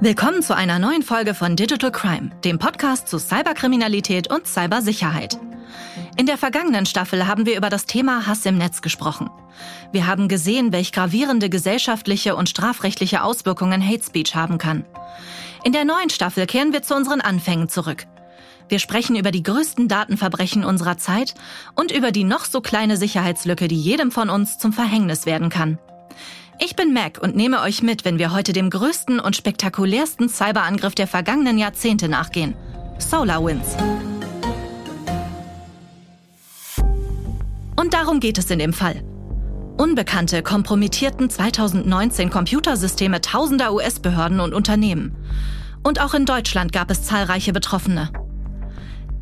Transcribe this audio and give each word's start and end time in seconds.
Willkommen 0.00 0.42
zu 0.42 0.54
einer 0.54 0.78
neuen 0.78 1.02
Folge 1.02 1.32
von 1.32 1.56
Digital 1.56 1.90
Crime, 1.90 2.30
dem 2.44 2.58
Podcast 2.58 3.08
zu 3.08 3.18
Cyberkriminalität 3.18 4.30
und 4.30 4.46
Cybersicherheit. 4.46 5.38
In 6.18 6.26
der 6.26 6.36
vergangenen 6.36 6.84
Staffel 6.84 7.26
haben 7.26 7.46
wir 7.46 7.56
über 7.56 7.70
das 7.70 7.86
Thema 7.86 8.26
Hass 8.26 8.44
im 8.44 8.58
Netz 8.58 8.82
gesprochen. 8.82 9.30
Wir 9.92 10.06
haben 10.06 10.28
gesehen, 10.28 10.70
welch 10.70 10.92
gravierende 10.92 11.48
gesellschaftliche 11.48 12.36
und 12.36 12.50
strafrechtliche 12.50 13.22
Auswirkungen 13.22 13.82
Hate 13.82 14.04
Speech 14.04 14.34
haben 14.34 14.58
kann. 14.58 14.84
In 15.64 15.72
der 15.72 15.86
neuen 15.86 16.10
Staffel 16.10 16.44
kehren 16.44 16.74
wir 16.74 16.82
zu 16.82 16.94
unseren 16.94 17.22
Anfängen 17.22 17.70
zurück. 17.70 18.04
Wir 18.68 18.80
sprechen 18.80 19.16
über 19.16 19.30
die 19.30 19.42
größten 19.42 19.88
Datenverbrechen 19.88 20.62
unserer 20.62 20.98
Zeit 20.98 21.34
und 21.74 21.90
über 21.90 22.12
die 22.12 22.24
noch 22.24 22.44
so 22.44 22.60
kleine 22.60 22.98
Sicherheitslücke, 22.98 23.66
die 23.66 23.80
jedem 23.80 24.10
von 24.10 24.28
uns 24.28 24.58
zum 24.58 24.74
Verhängnis 24.74 25.24
werden 25.24 25.48
kann. 25.48 25.78
Ich 26.58 26.74
bin 26.74 26.94
Mac 26.94 27.18
und 27.22 27.36
nehme 27.36 27.60
euch 27.60 27.82
mit, 27.82 28.04
wenn 28.06 28.18
wir 28.18 28.32
heute 28.32 28.54
dem 28.54 28.70
größten 28.70 29.20
und 29.20 29.36
spektakulärsten 29.36 30.30
Cyberangriff 30.30 30.94
der 30.94 31.06
vergangenen 31.06 31.58
Jahrzehnte 31.58 32.08
nachgehen. 32.08 32.54
SolarWinds. 32.98 33.76
Und 37.78 37.92
darum 37.92 38.20
geht 38.20 38.38
es 38.38 38.50
in 38.50 38.58
dem 38.58 38.72
Fall. 38.72 39.02
Unbekannte 39.76 40.42
kompromittierten 40.42 41.28
2019 41.28 42.30
Computersysteme 42.30 43.20
tausender 43.20 43.74
US-Behörden 43.74 44.40
und 44.40 44.54
Unternehmen. 44.54 45.14
Und 45.82 46.00
auch 46.00 46.14
in 46.14 46.24
Deutschland 46.24 46.72
gab 46.72 46.90
es 46.90 47.02
zahlreiche 47.02 47.52
Betroffene. 47.52 48.10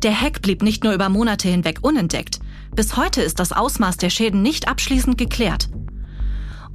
Der 0.03 0.19
Hack 0.19 0.41
blieb 0.41 0.63
nicht 0.63 0.85
nur 0.85 0.93
über 0.93 1.09
Monate 1.09 1.49
hinweg 1.49 1.79
unentdeckt. 1.81 2.39
Bis 2.73 2.95
heute 2.95 3.21
ist 3.21 3.39
das 3.39 3.51
Ausmaß 3.51 3.97
der 3.97 4.09
Schäden 4.09 4.41
nicht 4.41 4.69
abschließend 4.69 5.17
geklärt. 5.17 5.67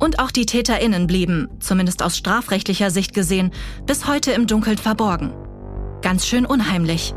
Und 0.01 0.19
auch 0.19 0.31
die 0.31 0.47
TäterInnen 0.47 1.07
blieben, 1.07 1.49
zumindest 1.61 2.03
aus 2.03 2.17
strafrechtlicher 2.17 2.91
Sicht 2.91 3.13
gesehen, 3.15 3.53
bis 3.87 4.09
heute 4.09 4.33
im 4.33 4.47
Dunkeln 4.47 4.79
verborgen. 4.79 5.33
Ganz 6.01 6.27
schön 6.27 6.47
unheimlich. 6.47 7.15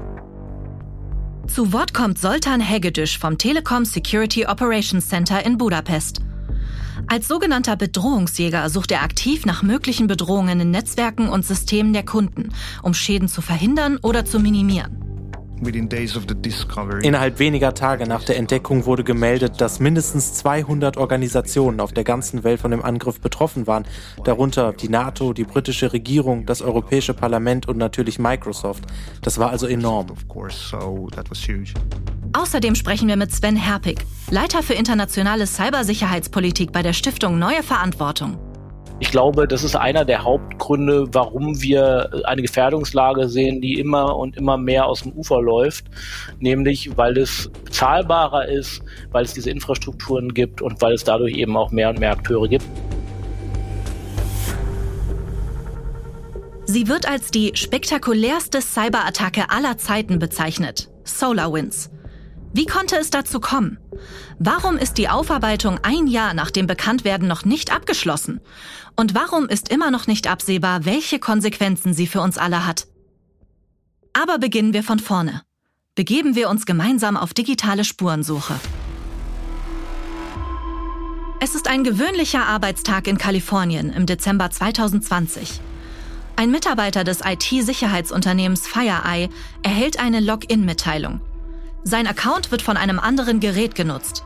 Zu 1.48 1.72
Wort 1.72 1.94
kommt 1.94 2.20
Soltan 2.20 2.60
Hegedüsch 2.60 3.18
vom 3.18 3.38
Telekom 3.38 3.86
Security 3.86 4.46
Operations 4.46 5.08
Center 5.08 5.46
in 5.46 5.58
Budapest. 5.58 6.22
Als 7.08 7.28
sogenannter 7.28 7.76
Bedrohungsjäger 7.76 8.70
sucht 8.70 8.92
er 8.92 9.04
aktiv 9.04 9.46
nach 9.46 9.64
möglichen 9.64 10.08
Bedrohungen 10.08 10.60
in 10.60 10.72
Netzwerken 10.72 11.30
und 11.30 11.46
Systemen 11.46 11.94
der 11.94 12.06
Kunden, 12.06 12.50
um 12.82 12.94
Schäden 12.94 13.28
zu 13.28 13.42
verhindern 13.42 13.98
oder 14.02 14.26
zu 14.26 14.40
minimieren. 14.40 15.03
Innerhalb 17.04 17.40
weniger 17.40 17.74
Tage 17.74 18.08
nach 18.08 18.24
der 18.24 18.38
Entdeckung 18.38 18.86
wurde 18.86 19.04
gemeldet, 19.04 19.62
dass 19.62 19.80
mindestens 19.80 20.34
200 20.36 20.98
Organisationen 20.98 21.80
auf 21.80 21.94
der 21.94 22.04
ganzen 22.04 22.44
Welt 22.44 22.60
von 22.60 22.72
dem 22.72 22.84
Angriff 22.84 23.20
betroffen 23.20 23.68
waren, 23.68 23.86
darunter 24.24 24.74
die 24.74 24.90
NATO, 24.90 25.34
die 25.34 25.44
britische 25.44 25.94
Regierung, 25.94 26.46
das 26.46 26.62
Europäische 26.62 27.14
Parlament 27.14 27.68
und 27.68 27.78
natürlich 27.78 28.20
Microsoft. 28.20 28.86
Das 29.22 29.38
war 29.38 29.50
also 29.50 29.68
enorm. 29.68 30.08
Außerdem 32.34 32.76
sprechen 32.76 33.08
wir 33.08 33.16
mit 33.16 33.32
Sven 33.32 33.56
Herpig, 33.56 34.06
Leiter 34.30 34.64
für 34.64 34.74
internationale 34.74 35.46
Cybersicherheitspolitik 35.46 36.72
bei 36.72 36.82
der 36.82 36.94
Stiftung 36.94 37.38
Neue 37.38 37.64
Verantwortung. 37.64 38.53
Ich 39.00 39.12
glaube, 39.12 39.48
das 39.48 39.64
ist 39.64 39.76
einer 39.76 40.06
der 40.06 40.24
Hauptgründe, 40.24 41.08
warum 41.14 41.62
wir 41.62 42.10
eine 42.26 42.42
Gefährdungslage 42.42 43.28
sehen, 43.28 43.60
die 43.60 43.80
immer 43.80 44.16
und 44.16 44.38
immer 44.38 44.58
mehr 44.58 44.86
aus 44.86 45.02
dem 45.02 45.14
Ufer 45.14 45.42
läuft, 45.42 45.86
nämlich 46.40 46.96
weil 46.96 47.18
es 47.18 47.50
bezahlbarer 47.66 48.48
ist, 48.48 48.82
weil 49.12 49.26
es 49.26 49.34
diese 49.34 49.50
Infrastrukturen 49.50 50.34
gibt 50.34 50.62
und 50.62 50.82
weil 50.82 50.94
es 50.94 51.04
dadurch 51.04 51.34
eben 51.36 51.58
auch 51.58 51.72
mehr 51.72 51.90
und 51.90 52.00
mehr 52.00 52.12
Akteure 52.12 52.48
gibt. 52.48 52.66
Sie 56.66 56.88
wird 56.88 57.08
als 57.08 57.30
die 57.30 57.52
spektakulärste 57.56 58.62
Cyberattacke 58.62 59.50
aller 59.50 59.78
Zeiten 59.78 60.18
bezeichnet. 60.18 60.90
SolarWinds. 61.04 61.92
Wie 62.56 62.68
konnte 62.68 62.98
es 62.98 63.10
dazu 63.10 63.40
kommen? 63.40 63.80
Warum 64.38 64.78
ist 64.78 65.00
die 65.00 65.10
Aufarbeitung 65.10 65.80
ein 65.82 66.06
Jahr 66.06 66.36
nach 66.36 66.52
dem 66.52 66.68
Bekanntwerden 66.68 67.28
noch 67.28 67.46
nicht 67.46 67.74
abgeschlossen? 67.74 68.42
Und 68.96 69.16
warum 69.16 69.50
ist 69.50 69.70
immer 69.70 69.90
noch 69.90 70.06
nicht 70.06 70.28
absehbar, 70.28 70.86
welche 70.86 71.18
Konsequenzen 71.18 71.96
sie 71.96 72.06
für 72.06 72.22
uns 72.22 72.38
alle 72.38 72.68
hat? 72.68 72.86
Aber 74.14 74.38
beginnen 74.38 74.74
wir 74.74 74.84
von 74.84 75.00
vorne. 75.00 75.42
Begeben 75.96 76.36
wir 76.36 76.48
uns 76.48 76.68
gemeinsam 76.68 77.18
auf 77.18 77.34
digitale 77.34 77.84
Spurensuche. 77.84 78.60
Es 81.40 81.56
ist 81.56 81.68
ein 81.68 81.84
gewöhnlicher 81.84 82.46
Arbeitstag 82.46 83.08
in 83.08 83.18
Kalifornien 83.18 83.92
im 83.92 84.06
Dezember 84.06 84.52
2020. 84.52 85.60
Ein 86.36 86.52
Mitarbeiter 86.52 87.04
des 87.04 87.22
IT-Sicherheitsunternehmens 87.26 88.68
FireEye 88.68 89.30
erhält 89.64 90.00
eine 90.00 90.20
Login-Mitteilung. 90.20 91.20
Sein 91.84 92.08
Account 92.08 92.52
wird 92.52 92.62
von 92.62 92.78
einem 92.78 93.00
anderen 93.00 93.40
Gerät 93.40 93.76
genutzt. 93.76 94.24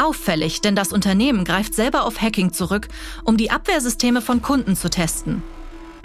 Auffällig, 0.00 0.60
denn 0.60 0.76
das 0.76 0.92
Unternehmen 0.92 1.44
greift 1.44 1.74
selber 1.74 2.04
auf 2.04 2.20
Hacking 2.20 2.52
zurück, 2.52 2.88
um 3.24 3.36
die 3.36 3.50
Abwehrsysteme 3.50 4.20
von 4.20 4.42
Kunden 4.42 4.76
zu 4.76 4.90
testen. 4.90 5.42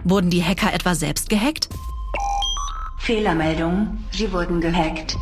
Wurden 0.04 0.30
die 0.30 0.44
Hacker 0.44 0.74
etwa 0.74 0.96
selbst 0.96 1.30
gehackt? 1.30 1.70
Fehlermeldung, 2.98 4.04
Sie 4.12 4.32
wurden 4.32 4.62
gehackt. 4.62 5.16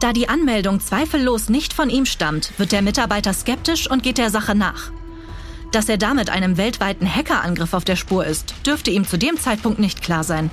Da 0.00 0.12
die 0.12 0.28
Anmeldung 0.28 0.80
zweifellos 0.80 1.48
nicht 1.48 1.72
von 1.72 1.88
ihm 1.88 2.04
stammt, 2.04 2.58
wird 2.58 2.72
der 2.72 2.82
Mitarbeiter 2.82 3.32
skeptisch 3.32 3.90
und 3.90 4.02
geht 4.02 4.18
der 4.18 4.30
Sache 4.30 4.54
nach. 4.54 4.90
Dass 5.72 5.88
er 5.88 5.96
damit 5.96 6.30
einem 6.30 6.56
weltweiten 6.56 7.12
Hackerangriff 7.12 7.72
auf 7.72 7.84
der 7.84 7.96
Spur 7.96 8.26
ist, 8.26 8.54
dürfte 8.66 8.90
ihm 8.90 9.06
zu 9.06 9.16
dem 9.16 9.38
Zeitpunkt 9.38 9.78
nicht 9.78 10.02
klar 10.02 10.22
sein. 10.22 10.50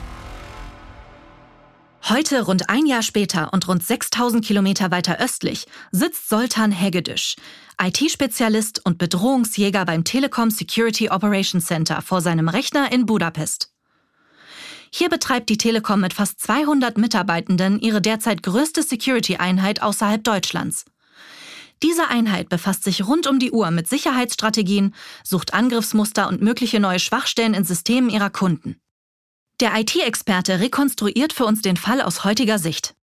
Heute, 2.10 2.42
rund 2.42 2.68
ein 2.70 2.88
Jahr 2.88 3.04
später 3.04 3.54
und 3.54 3.68
rund 3.68 3.86
6000 3.86 4.44
Kilometer 4.44 4.90
weiter 4.90 5.20
östlich, 5.20 5.68
sitzt 5.92 6.30
Soltan 6.30 6.72
Hegedüsch, 6.72 7.36
IT-Spezialist 7.80 8.84
und 8.84 8.98
Bedrohungsjäger 8.98 9.86
beim 9.86 10.04
Telekom 10.04 10.50
Security 10.50 11.10
Operations 11.10 11.66
Center 11.66 12.02
vor 12.02 12.22
seinem 12.22 12.50
Rechner 12.50 12.92
in 12.92 13.06
Budapest. 13.06 13.72
Hier 14.92 15.10
betreibt 15.10 15.50
die 15.50 15.58
Telekom 15.58 16.02
mit 16.02 16.14
fast 16.14 16.42
200 16.42 16.98
Mitarbeitenden 16.98 17.80
ihre 17.80 18.02
derzeit 18.02 18.42
größte 18.42 18.82
Security-Einheit 18.82 19.84
außerhalb 19.84 20.24
Deutschlands. 20.24 20.86
Diese 21.84 22.10
Einheit 22.10 22.50
befasst 22.50 22.84
sich 22.84 23.06
rund 23.08 23.28
um 23.28 23.38
die 23.38 23.52
Uhr 23.52 23.70
mit 23.72 23.88
Sicherheitsstrategien, 23.88 24.96
sucht 25.24 25.54
Angriffsmuster 25.54 26.28
und 26.28 26.42
mögliche 26.42 26.80
neue 26.80 27.00
Schwachstellen 27.00 27.54
in 27.54 27.64
Systemen 27.64 28.10
ihrer 28.10 28.32
Kunden. 28.32 28.81
Der 29.62 29.76
IT-Experte 29.76 30.60
rekonstruiert 30.60 31.34
für 31.34 31.46
uns 31.46 31.62
den 31.62 31.78
Fall 31.78 32.02
aus 32.02 32.26
heutiger 32.26 32.58
Sicht. 32.58 32.96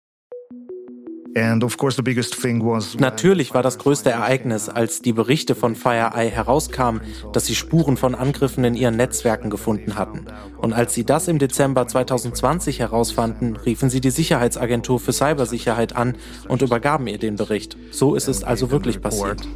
Natürlich 2.98 3.54
war 3.54 3.62
das 3.62 3.78
größte 3.78 4.10
Ereignis, 4.10 4.68
als 4.68 5.00
die 5.00 5.12
Berichte 5.12 5.54
von 5.54 5.76
FireEye 5.76 6.30
herauskamen, 6.30 7.00
dass 7.32 7.46
sie 7.46 7.54
Spuren 7.54 7.96
von 7.96 8.16
Angriffen 8.16 8.64
in 8.64 8.74
ihren 8.74 8.96
Netzwerken 8.96 9.50
gefunden 9.50 9.94
hatten. 9.94 10.26
Und 10.60 10.72
als 10.72 10.94
sie 10.94 11.04
das 11.04 11.28
im 11.28 11.38
Dezember 11.38 11.86
2020 11.86 12.80
herausfanden, 12.80 13.54
riefen 13.54 13.88
sie 13.88 14.00
die 14.00 14.10
Sicherheitsagentur 14.10 14.98
für 14.98 15.12
Cybersicherheit 15.12 15.94
an 15.94 16.16
und 16.48 16.62
übergaben 16.62 17.06
ihr 17.06 17.18
den 17.18 17.36
Bericht. 17.36 17.76
So 17.92 18.16
ist 18.16 18.26
es 18.26 18.42
also 18.42 18.72
wirklich 18.72 19.00
passiert. 19.00 19.46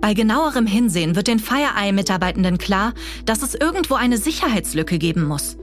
Bei 0.00 0.14
genauerem 0.14 0.66
Hinsehen 0.66 1.16
wird 1.16 1.26
den 1.26 1.40
FireEye-Mitarbeitenden 1.40 2.58
klar, 2.58 2.94
dass 3.24 3.42
es 3.42 3.54
irgendwo 3.54 3.94
eine 3.94 4.18
Sicherheitslücke 4.18 4.98
geben 4.98 5.24
muss. 5.24 5.56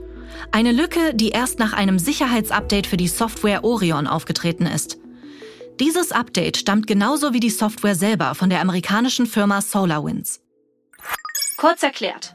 Eine 0.52 0.72
Lücke, 0.72 1.14
die 1.14 1.30
erst 1.30 1.58
nach 1.58 1.72
einem 1.72 1.98
Sicherheitsupdate 1.98 2.86
für 2.86 2.96
die 2.96 3.08
Software 3.08 3.64
Orion 3.64 4.06
aufgetreten 4.06 4.66
ist. 4.66 4.98
Dieses 5.80 6.12
Update 6.12 6.56
stammt 6.56 6.86
genauso 6.86 7.32
wie 7.32 7.40
die 7.40 7.50
Software 7.50 7.94
selber 7.94 8.34
von 8.34 8.50
der 8.50 8.60
amerikanischen 8.60 9.26
Firma 9.26 9.60
SolarWinds. 9.60 10.40
Kurz 11.56 11.82
erklärt. 11.82 12.34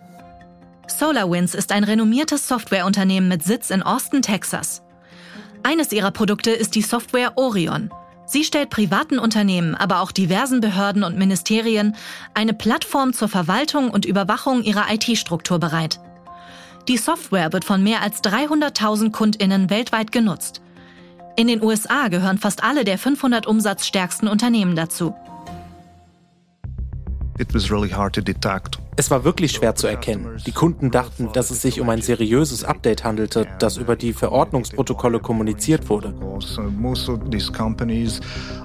SolarWinds 0.87 1.55
ist 1.55 1.71
ein 1.71 1.83
renommiertes 1.83 2.47
Softwareunternehmen 2.47 3.29
mit 3.29 3.43
Sitz 3.43 3.69
in 3.69 3.81
Austin, 3.81 4.21
Texas. 4.21 4.81
Eines 5.63 5.91
ihrer 5.91 6.11
Produkte 6.11 6.51
ist 6.51 6.75
die 6.75 6.81
Software 6.81 7.37
Orion, 7.37 7.91
Sie 8.31 8.45
stellt 8.45 8.69
privaten 8.69 9.19
Unternehmen, 9.19 9.75
aber 9.75 9.99
auch 9.99 10.13
diversen 10.13 10.61
Behörden 10.61 11.03
und 11.03 11.17
Ministerien 11.17 11.97
eine 12.33 12.53
Plattform 12.53 13.11
zur 13.11 13.27
Verwaltung 13.27 13.89
und 13.89 14.05
Überwachung 14.05 14.63
ihrer 14.63 14.85
IT-Struktur 14.89 15.59
bereit. 15.59 15.99
Die 16.87 16.95
Software 16.95 17.51
wird 17.51 17.65
von 17.65 17.83
mehr 17.83 18.01
als 18.01 18.23
300.000 18.23 19.11
Kundinnen 19.11 19.69
weltweit 19.69 20.13
genutzt. 20.13 20.61
In 21.35 21.47
den 21.47 21.61
USA 21.61 22.07
gehören 22.07 22.37
fast 22.37 22.63
alle 22.63 22.85
der 22.85 22.97
500 22.97 23.47
umsatzstärksten 23.47 24.29
Unternehmen 24.29 24.77
dazu. 24.77 25.13
Es 28.97 29.09
war 29.09 29.23
wirklich 29.23 29.53
schwer 29.53 29.73
zu 29.73 29.87
erkennen. 29.87 30.37
Die 30.45 30.51
Kunden 30.51 30.91
dachten, 30.91 31.29
dass 31.33 31.49
es 31.49 31.61
sich 31.61 31.79
um 31.79 31.89
ein 31.89 32.01
seriöses 32.01 32.63
Update 32.63 33.03
handelte, 33.03 33.47
das 33.57 33.77
über 33.77 33.95
die 33.95 34.13
Verordnungsprotokolle 34.13 35.19
kommuniziert 35.19 35.89
wurde. 35.89 36.13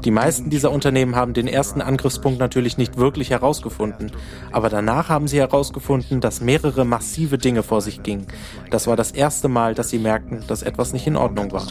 Die 0.04 0.10
meisten 0.10 0.50
dieser 0.50 0.70
Unternehmen 0.72 1.16
haben 1.16 1.32
den 1.32 1.46
ersten 1.46 1.80
Angriffspunkt 1.80 2.38
natürlich 2.38 2.76
nicht 2.76 2.96
wirklich 2.96 3.30
herausgefunden, 3.30 4.12
aber 4.52 4.68
danach 4.68 5.08
haben 5.08 5.28
sie 5.28 5.38
herausgefunden, 5.38 6.20
dass 6.20 6.40
mehrere 6.40 6.84
massive 6.84 7.38
Dinge 7.38 7.62
vor 7.62 7.80
sich 7.80 8.02
gingen. 8.02 8.26
Das 8.70 8.86
war 8.86 8.96
das 8.96 9.12
erste 9.12 9.48
Mal, 9.48 9.74
dass 9.74 9.90
sie 9.90 9.98
merkten, 9.98 10.44
dass 10.48 10.62
etwas 10.62 10.92
nicht 10.92 11.06
in 11.06 11.16
Ordnung 11.16 11.50
war. 11.52 11.66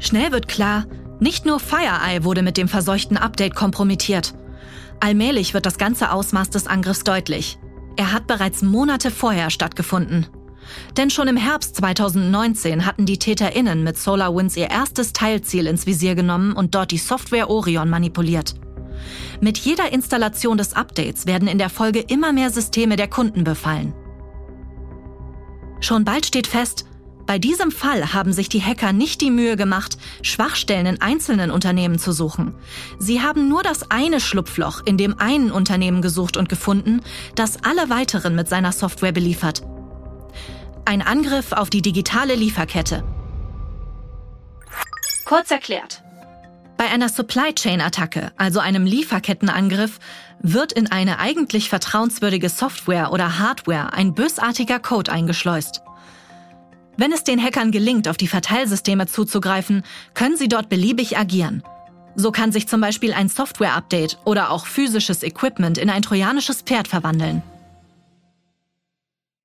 Schnell 0.00 0.30
wird 0.32 0.48
klar, 0.48 0.84
nicht 1.20 1.46
nur 1.46 1.60
FireEye 1.60 2.24
wurde 2.24 2.42
mit 2.42 2.56
dem 2.56 2.68
verseuchten 2.68 3.16
Update 3.16 3.54
kompromittiert. 3.54 4.34
Allmählich 5.00 5.54
wird 5.54 5.66
das 5.66 5.78
ganze 5.78 6.12
Ausmaß 6.12 6.50
des 6.50 6.66
Angriffs 6.66 7.04
deutlich. 7.04 7.58
Er 7.96 8.12
hat 8.12 8.26
bereits 8.26 8.62
Monate 8.62 9.10
vorher 9.10 9.50
stattgefunden. 9.50 10.26
Denn 10.96 11.10
schon 11.10 11.28
im 11.28 11.36
Herbst 11.36 11.76
2019 11.76 12.84
hatten 12.84 13.06
die 13.06 13.18
TäterInnen 13.18 13.82
mit 13.82 13.96
SolarWinds 13.96 14.56
ihr 14.56 14.70
erstes 14.70 15.12
Teilziel 15.12 15.66
ins 15.66 15.86
Visier 15.86 16.14
genommen 16.14 16.52
und 16.52 16.74
dort 16.74 16.90
die 16.90 16.98
Software 16.98 17.50
Orion 17.50 17.88
manipuliert. 17.88 18.54
Mit 19.40 19.58
jeder 19.58 19.92
Installation 19.92 20.58
des 20.58 20.74
Updates 20.74 21.26
werden 21.26 21.48
in 21.48 21.58
der 21.58 21.70
Folge 21.70 22.00
immer 22.00 22.32
mehr 22.32 22.50
Systeme 22.50 22.96
der 22.96 23.08
Kunden 23.08 23.44
befallen. 23.44 23.94
Schon 25.80 26.04
bald 26.04 26.26
steht 26.26 26.48
fest, 26.48 26.86
bei 27.28 27.38
diesem 27.38 27.70
Fall 27.70 28.14
haben 28.14 28.32
sich 28.32 28.48
die 28.48 28.62
Hacker 28.62 28.94
nicht 28.94 29.20
die 29.20 29.30
Mühe 29.30 29.58
gemacht, 29.58 29.98
Schwachstellen 30.22 30.86
in 30.86 31.02
einzelnen 31.02 31.50
Unternehmen 31.50 31.98
zu 31.98 32.10
suchen. 32.12 32.54
Sie 32.98 33.20
haben 33.20 33.50
nur 33.50 33.62
das 33.62 33.90
eine 33.90 34.18
Schlupfloch 34.18 34.80
in 34.86 34.96
dem 34.96 35.18
einen 35.18 35.52
Unternehmen 35.52 36.00
gesucht 36.00 36.38
und 36.38 36.48
gefunden, 36.48 37.02
das 37.34 37.62
alle 37.64 37.90
weiteren 37.90 38.34
mit 38.34 38.48
seiner 38.48 38.72
Software 38.72 39.12
beliefert. 39.12 39.62
Ein 40.86 41.02
Angriff 41.02 41.52
auf 41.52 41.68
die 41.68 41.82
digitale 41.82 42.34
Lieferkette. 42.34 43.04
Kurz 45.26 45.50
erklärt. 45.50 46.02
Bei 46.78 46.86
einer 46.86 47.10
Supply 47.10 47.52
Chain 47.52 47.82
Attacke, 47.82 48.32
also 48.38 48.58
einem 48.58 48.86
Lieferkettenangriff, 48.86 49.98
wird 50.40 50.72
in 50.72 50.90
eine 50.90 51.18
eigentlich 51.18 51.68
vertrauenswürdige 51.68 52.48
Software 52.48 53.12
oder 53.12 53.38
Hardware 53.38 53.92
ein 53.92 54.14
bösartiger 54.14 54.78
Code 54.78 55.12
eingeschleust. 55.12 55.82
Wenn 57.00 57.12
es 57.12 57.22
den 57.22 57.40
Hackern 57.40 57.70
gelingt, 57.70 58.08
auf 58.08 58.16
die 58.16 58.26
Verteilsysteme 58.26 59.06
zuzugreifen, 59.06 59.84
können 60.14 60.36
sie 60.36 60.48
dort 60.48 60.68
beliebig 60.68 61.16
agieren. 61.16 61.62
So 62.16 62.32
kann 62.32 62.50
sich 62.50 62.66
zum 62.66 62.80
Beispiel 62.80 63.12
ein 63.12 63.28
Software-Update 63.28 64.18
oder 64.24 64.50
auch 64.50 64.66
physisches 64.66 65.22
Equipment 65.22 65.78
in 65.78 65.90
ein 65.90 66.02
trojanisches 66.02 66.62
Pferd 66.62 66.88
verwandeln. 66.88 67.44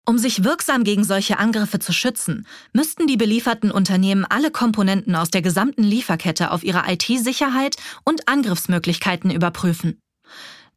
Um 0.03 0.17
sich 0.17 0.43
wirksam 0.43 0.83
gegen 0.83 1.03
solche 1.03 1.37
Angriffe 1.37 1.77
zu 1.77 1.93
schützen, 1.93 2.47
müssten 2.73 3.05
die 3.05 3.17
belieferten 3.17 3.69
Unternehmen 3.69 4.25
alle 4.25 4.49
Komponenten 4.49 5.15
aus 5.15 5.29
der 5.29 5.43
gesamten 5.43 5.83
Lieferkette 5.83 6.49
auf 6.49 6.63
ihre 6.63 6.91
IT-Sicherheit 6.91 7.75
und 8.03 8.27
Angriffsmöglichkeiten 8.27 9.29
überprüfen. 9.29 9.99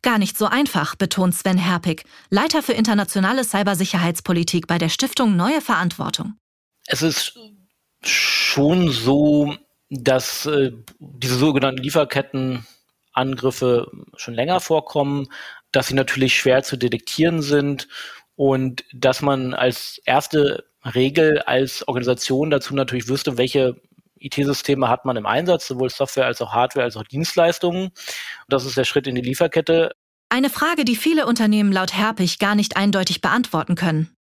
Gar 0.03 0.19
nicht 0.19 0.37
so 0.37 0.45
einfach, 0.45 0.95
betont 0.95 1.35
Sven 1.35 1.57
Herpig, 1.57 2.05
Leiter 2.29 2.63
für 2.63 2.75
internationale 2.75 3.45
Cybersicherheitspolitik 3.45 4.67
bei 4.67 4.77
der 4.77 4.91
Stiftung 4.91 5.37
Neue 5.37 5.63
Verantwortung 5.63 6.35
es 6.87 7.03
ist 7.03 7.39
schon 8.03 8.91
so, 8.91 9.55
dass 9.91 10.47
äh, 10.47 10.73
diese 10.99 11.37
sogenannten 11.37 11.83
Lieferkettenangriffe 11.83 13.91
schon 14.17 14.35
länger 14.35 14.61
vorkommen, 14.61 15.29
dass 15.73 15.89
sie 15.89 15.95
natürlich 15.95 16.37
schwer 16.37 16.63
zu 16.63 16.77
detektieren 16.77 17.43
sind 17.43 17.89
und 18.37 18.85
dass 18.93 19.23
man 19.23 19.55
als 19.55 20.01
erste 20.05 20.65
Regel 20.85 21.41
als 21.41 21.87
Organisation 21.89 22.51
dazu 22.51 22.75
natürlich 22.75 23.09
wüsste, 23.09 23.39
welche 23.39 23.81
IT-Systeme 24.19 24.89
hat 24.89 25.05
man 25.05 25.17
im 25.17 25.27
Einsatz, 25.27 25.67
sowohl 25.67 25.91
Software 25.91 26.27
als 26.27 26.41
auch 26.41 26.53
Hardware 26.53 26.85
als 26.85 26.97
auch 26.97 27.05
Dienstleistungen. 27.05 27.91
Das 28.49 28.65
ist 28.65 28.77
der 28.77 28.85
Schritt 28.85 29.07
in 29.07 29.15
die 29.15 29.21
Lieferkette. 29.21 29.93
Eine 30.29 30.51
Frage, 30.51 30.85
die 30.85 30.97
viele 30.97 31.27
Unternehmen 31.27 31.73
laut 31.73 31.93
Herpich 31.93 32.39
gar 32.39 32.55
nicht 32.55 32.77
eindeutig 32.77 33.21
beantworten 33.21 33.75
können 33.75 34.16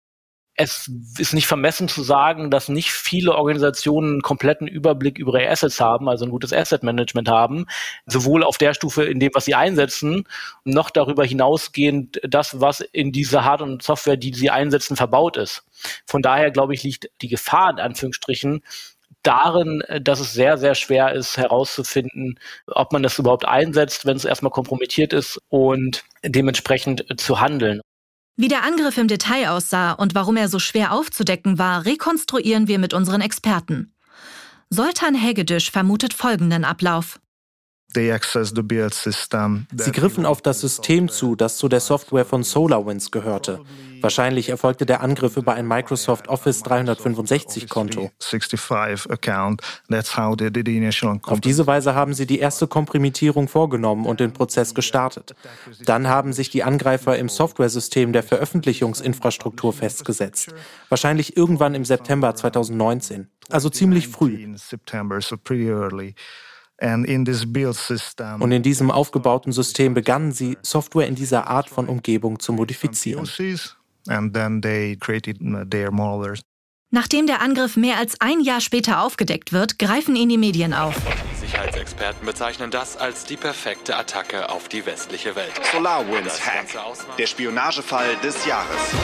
es 0.56 0.90
ist 1.18 1.34
nicht 1.34 1.46
vermessen 1.46 1.86
zu 1.86 2.02
sagen, 2.02 2.50
dass 2.50 2.68
nicht 2.68 2.90
viele 2.90 3.34
Organisationen 3.34 4.12
einen 4.12 4.22
kompletten 4.22 4.66
Überblick 4.66 5.18
über 5.18 5.38
ihre 5.38 5.50
Assets 5.50 5.80
haben, 5.80 6.08
also 6.08 6.24
ein 6.24 6.30
gutes 6.30 6.52
Asset 6.52 6.82
Management 6.82 7.28
haben, 7.28 7.66
sowohl 8.06 8.42
auf 8.42 8.56
der 8.56 8.72
Stufe 8.72 9.04
in 9.04 9.20
dem, 9.20 9.32
was 9.34 9.44
sie 9.44 9.54
einsetzen, 9.54 10.24
noch 10.64 10.88
darüber 10.88 11.24
hinausgehend 11.24 12.20
das, 12.26 12.60
was 12.60 12.80
in 12.80 13.12
dieser 13.12 13.44
Hard- 13.44 13.60
und 13.60 13.82
Software, 13.82 14.16
die 14.16 14.32
sie 14.32 14.48
einsetzen, 14.48 14.96
verbaut 14.96 15.36
ist. 15.36 15.64
Von 16.06 16.22
daher, 16.22 16.50
glaube 16.50 16.72
ich, 16.72 16.82
liegt 16.82 17.10
die 17.20 17.28
Gefahr 17.28 17.70
in 17.70 17.78
Anführungsstrichen 17.78 18.62
darin, 19.22 19.82
dass 20.00 20.20
es 20.20 20.32
sehr, 20.32 20.56
sehr 20.56 20.74
schwer 20.74 21.12
ist 21.12 21.36
herauszufinden, 21.36 22.38
ob 22.68 22.92
man 22.92 23.02
das 23.02 23.18
überhaupt 23.18 23.44
einsetzt, 23.44 24.06
wenn 24.06 24.16
es 24.16 24.24
erstmal 24.24 24.52
kompromittiert 24.52 25.12
ist 25.12 25.40
und 25.48 26.04
dementsprechend 26.24 27.04
zu 27.20 27.40
handeln. 27.40 27.82
Wie 28.38 28.48
der 28.48 28.64
Angriff 28.64 28.98
im 28.98 29.08
Detail 29.08 29.48
aussah 29.48 29.92
und 29.92 30.14
warum 30.14 30.36
er 30.36 30.48
so 30.48 30.58
schwer 30.58 30.92
aufzudecken 30.92 31.58
war, 31.58 31.86
rekonstruieren 31.86 32.68
wir 32.68 32.78
mit 32.78 32.92
unseren 32.92 33.22
Experten. 33.22 33.94
Soltan 34.68 35.14
Hegedisch 35.14 35.70
vermutet 35.70 36.12
folgenden 36.12 36.64
Ablauf. 36.64 37.18
Sie 39.74 39.92
griffen 39.92 40.26
auf 40.26 40.42
das 40.42 40.60
System 40.60 41.08
zu, 41.08 41.34
das 41.34 41.56
zu 41.56 41.68
der 41.68 41.80
Software 41.80 42.26
von 42.26 42.42
SolarWinds 42.42 43.10
gehörte. 43.10 43.64
Wahrscheinlich 44.06 44.50
erfolgte 44.50 44.86
der 44.86 45.00
Angriff 45.00 45.36
über 45.36 45.54
ein 45.54 45.66
Microsoft 45.66 46.28
Office 46.28 46.62
365 46.62 47.68
Konto. 47.68 48.12
Auf 51.24 51.40
diese 51.40 51.66
Weise 51.66 51.96
haben 51.96 52.14
sie 52.14 52.24
die 52.24 52.38
erste 52.38 52.68
Komprimitierung 52.68 53.48
vorgenommen 53.48 54.06
und 54.06 54.20
den 54.20 54.32
Prozess 54.32 54.76
gestartet. 54.76 55.34
Dann 55.84 56.06
haben 56.06 56.32
sich 56.32 56.50
die 56.50 56.62
Angreifer 56.62 57.18
im 57.18 57.28
Softwaresystem 57.28 58.12
der 58.12 58.22
Veröffentlichungsinfrastruktur 58.22 59.72
festgesetzt. 59.72 60.54
Wahrscheinlich 60.88 61.36
irgendwann 61.36 61.74
im 61.74 61.84
September 61.84 62.32
2019. 62.32 63.26
Also 63.50 63.70
ziemlich 63.70 64.06
früh. 64.06 64.54
Und 68.38 68.52
in 68.52 68.62
diesem 68.62 68.90
aufgebauten 68.92 69.50
System 69.50 69.94
begannen 69.94 70.30
sie, 70.30 70.58
Software 70.62 71.08
in 71.08 71.16
dieser 71.16 71.48
Art 71.48 71.68
von 71.68 71.88
Umgebung 71.88 72.38
zu 72.38 72.52
modifizieren. 72.52 73.26
Nachdem 76.92 77.26
der 77.26 77.42
Angriff 77.42 77.76
mehr 77.76 77.98
als 77.98 78.20
ein 78.20 78.40
Jahr 78.40 78.60
später 78.60 79.02
aufgedeckt 79.02 79.52
wird, 79.52 79.78
greifen 79.78 80.14
ihn 80.14 80.28
die 80.28 80.38
Medien 80.38 80.72
auf. 80.72 80.94
Die 81.32 81.46
Sicherheitsexperten 81.46 82.24
bezeichnen 82.24 82.70
das 82.70 82.96
als 82.96 83.24
die 83.24 83.36
perfekte 83.36 83.96
Attacke 83.96 84.48
auf 84.48 84.68
die 84.68 84.86
westliche 84.86 85.34
Welt. 85.34 85.52
SolarWinds 85.72 86.46
Hack, 86.46 86.66
der 87.18 87.26
Spionagefall 87.26 88.16
des 88.22 88.46
Jahres. 88.46 88.94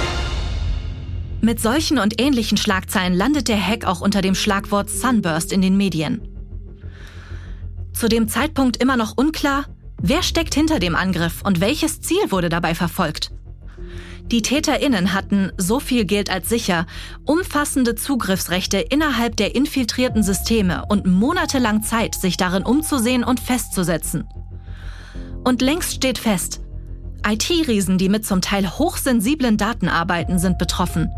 Mit 1.41 1.61
solchen 1.61 1.99
und 1.99 2.21
ähnlichen 2.21 2.57
Schlagzeilen 2.57 3.15
landet 3.15 3.49
der 3.49 3.61
Hack 3.61 3.85
auch 3.85 4.01
unter 4.01 4.23
dem 4.23 4.37
Schlagwort 4.37 4.89
Sunburst 4.89 5.53
in 5.53 5.61
den 5.61 5.77
Medien. 5.77 6.29
Zu 7.93 8.09
dem 8.09 8.29
Zeitpunkt 8.29 8.77
immer 8.77 8.97
noch 8.97 9.17
unklar, 9.17 9.67
wer 10.01 10.23
steckt 10.23 10.55
hinter 10.55 10.79
dem 10.79 10.95
Angriff 10.95 11.43
und 11.43 11.61
welches 11.61 12.01
Ziel 12.01 12.31
wurde 12.31 12.49
dabei 12.49 12.77
verfolgt. 12.77 13.33
Die 14.31 14.43
Täterinnen 14.43 15.13
hatten, 15.13 15.53
so 15.59 15.79
viel 15.79 16.05
gilt 16.05 16.31
als 16.31 16.49
sicher, 16.49 16.87
umfassende 17.27 17.95
Zugriffsrechte 17.95 18.79
innerhalb 18.79 19.37
der 19.37 19.55
infiltrierten 19.55 20.23
Systeme 20.23 20.85
und 20.89 21.07
monatelang 21.07 21.83
Zeit, 21.83 22.15
sich 22.15 22.37
darin 22.37 22.63
umzusehen 22.63 23.25
und 23.25 23.41
festzusetzen. 23.41 24.27
Und 25.45 25.61
längst 25.61 25.95
steht 25.95 26.19
fest, 26.19 26.61
IT-Riesen, 27.27 27.99
die 27.99 28.09
mit 28.09 28.27
zum 28.27 28.41
Teil 28.41 28.69
hochsensiblen 28.69 29.57
Daten 29.57 29.89
arbeiten, 29.89 30.39
sind 30.39 30.59
betroffen. 30.59 31.11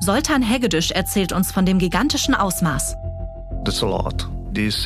Soltan 0.00 0.42
Hegedisch 0.42 0.90
erzählt 0.90 1.32
uns 1.32 1.52
von 1.52 1.64
dem 1.64 1.78
gigantischen 1.78 2.34
Ausmaß. 2.34 2.94
That's 3.64 3.82
a 3.82 3.86
lot. 3.86 4.28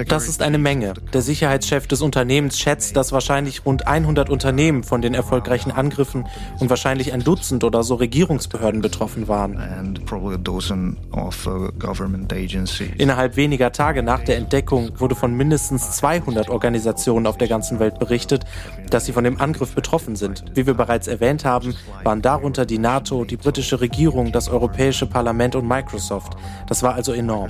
Das 0.09 0.29
ist 0.29 0.43
eine 0.43 0.59
Menge. 0.59 0.95
Der 1.13 1.23
Sicherheitschef 1.23 1.87
des 1.87 2.03
Unternehmens 2.03 2.59
schätzt, 2.59 2.97
dass 2.97 3.13
wahrscheinlich 3.13 3.65
rund 3.65 3.87
100 3.87 4.29
Unternehmen 4.29 4.83
von 4.83 5.01
den 5.01 5.15
erfolgreichen 5.15 5.71
Angriffen 5.73 6.27
und 6.61 6.69
wahrscheinlich 6.69 7.13
ein 7.13 7.25
Dutzend 7.25 7.65
oder 7.65 7.83
so 7.83 7.95
Regierungsbehörden 7.95 8.83
betroffen 8.83 9.29
waren. 9.29 9.57
Uh, 9.57 11.33
Innerhalb 12.99 13.37
weniger 13.37 13.73
Tage 13.73 14.03
nach 14.03 14.21
der 14.21 14.37
Entdeckung 14.37 15.01
wurde 15.01 15.15
von 15.15 15.35
mindestens 15.35 15.93
200 15.93 16.51
Organisationen 16.51 17.27
auf 17.27 17.39
der 17.39 17.49
ganzen 17.49 17.79
Welt 17.79 17.99
berichtet, 17.99 18.45
dass 18.91 19.07
sie 19.07 19.13
von 19.13 19.25
dem 19.25 19.41
Angriff 19.41 19.75
betroffen 19.75 20.17
sind. 20.17 20.45
Wie 20.55 20.67
wir 20.67 20.75
bereits 20.75 21.07
erwähnt 21.09 21.45
haben, 21.45 21.75
waren 22.05 22.21
darunter 22.21 22.67
die 22.67 22.79
NATO, 22.79 23.25
die 23.25 23.37
britische 23.37 23.81
Regierung, 23.81 24.33
das 24.33 24.49
Europäische 24.49 25.07
Parlament 25.07 25.57
und 25.57 25.67
Microsoft. 25.67 26.37
Das 26.67 26.83
war 26.83 26.95
also 26.95 27.13
enorm. 27.13 27.49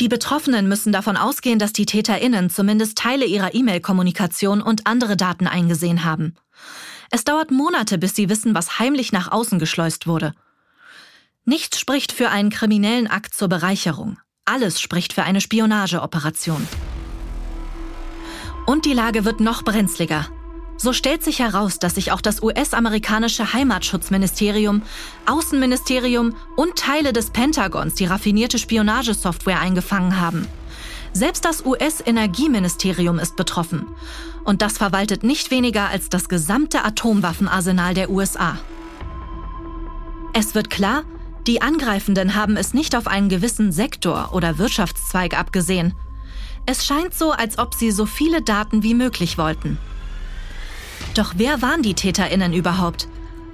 Die 0.00 0.08
Betroffenen 0.08 0.66
müssen 0.66 0.92
davon 0.92 1.18
ausgehen, 1.18 1.58
dass 1.58 1.74
die 1.74 1.84
TäterInnen 1.84 2.48
zumindest 2.48 2.96
Teile 2.96 3.26
ihrer 3.26 3.54
E-Mail-Kommunikation 3.54 4.62
und 4.62 4.86
andere 4.86 5.14
Daten 5.14 5.46
eingesehen 5.46 6.04
haben. 6.04 6.36
Es 7.10 7.24
dauert 7.24 7.50
Monate, 7.50 7.98
bis 7.98 8.16
sie 8.16 8.30
wissen, 8.30 8.54
was 8.54 8.78
heimlich 8.78 9.12
nach 9.12 9.30
außen 9.30 9.58
geschleust 9.58 10.06
wurde. 10.06 10.32
Nichts 11.44 11.78
spricht 11.78 12.12
für 12.12 12.30
einen 12.30 12.48
kriminellen 12.48 13.08
Akt 13.08 13.34
zur 13.34 13.48
Bereicherung. 13.48 14.18
Alles 14.46 14.80
spricht 14.80 15.12
für 15.12 15.24
eine 15.24 15.42
Spionageoperation. 15.42 16.66
Und 18.66 18.86
die 18.86 18.94
Lage 18.94 19.26
wird 19.26 19.40
noch 19.40 19.64
brenzliger. 19.64 20.26
So 20.82 20.94
stellt 20.94 21.22
sich 21.22 21.40
heraus, 21.40 21.78
dass 21.78 21.96
sich 21.96 22.10
auch 22.10 22.22
das 22.22 22.42
US-amerikanische 22.42 23.52
Heimatschutzministerium, 23.52 24.80
Außenministerium 25.26 26.34
und 26.56 26.74
Teile 26.76 27.12
des 27.12 27.32
Pentagons 27.32 27.96
die 27.96 28.06
raffinierte 28.06 28.58
Spionagesoftware 28.58 29.60
eingefangen 29.60 30.18
haben. 30.18 30.46
Selbst 31.12 31.44
das 31.44 31.66
US-Energieministerium 31.66 33.18
ist 33.18 33.36
betroffen. 33.36 33.88
Und 34.44 34.62
das 34.62 34.78
verwaltet 34.78 35.22
nicht 35.22 35.50
weniger 35.50 35.88
als 35.88 36.08
das 36.08 36.30
gesamte 36.30 36.82
Atomwaffenarsenal 36.82 37.92
der 37.92 38.08
USA. 38.08 38.58
Es 40.32 40.54
wird 40.54 40.70
klar, 40.70 41.02
die 41.46 41.60
Angreifenden 41.60 42.34
haben 42.34 42.56
es 42.56 42.72
nicht 42.72 42.96
auf 42.96 43.06
einen 43.06 43.28
gewissen 43.28 43.70
Sektor 43.70 44.30
oder 44.32 44.56
Wirtschaftszweig 44.56 45.38
abgesehen. 45.38 45.92
Es 46.64 46.86
scheint 46.86 47.12
so, 47.12 47.32
als 47.32 47.58
ob 47.58 47.74
sie 47.74 47.90
so 47.90 48.06
viele 48.06 48.40
Daten 48.40 48.82
wie 48.82 48.94
möglich 48.94 49.36
wollten. 49.36 49.78
Doch 51.20 51.34
wer 51.36 51.60
waren 51.60 51.82
die 51.82 51.92
TäterInnen 51.92 52.54
überhaupt? 52.54 53.06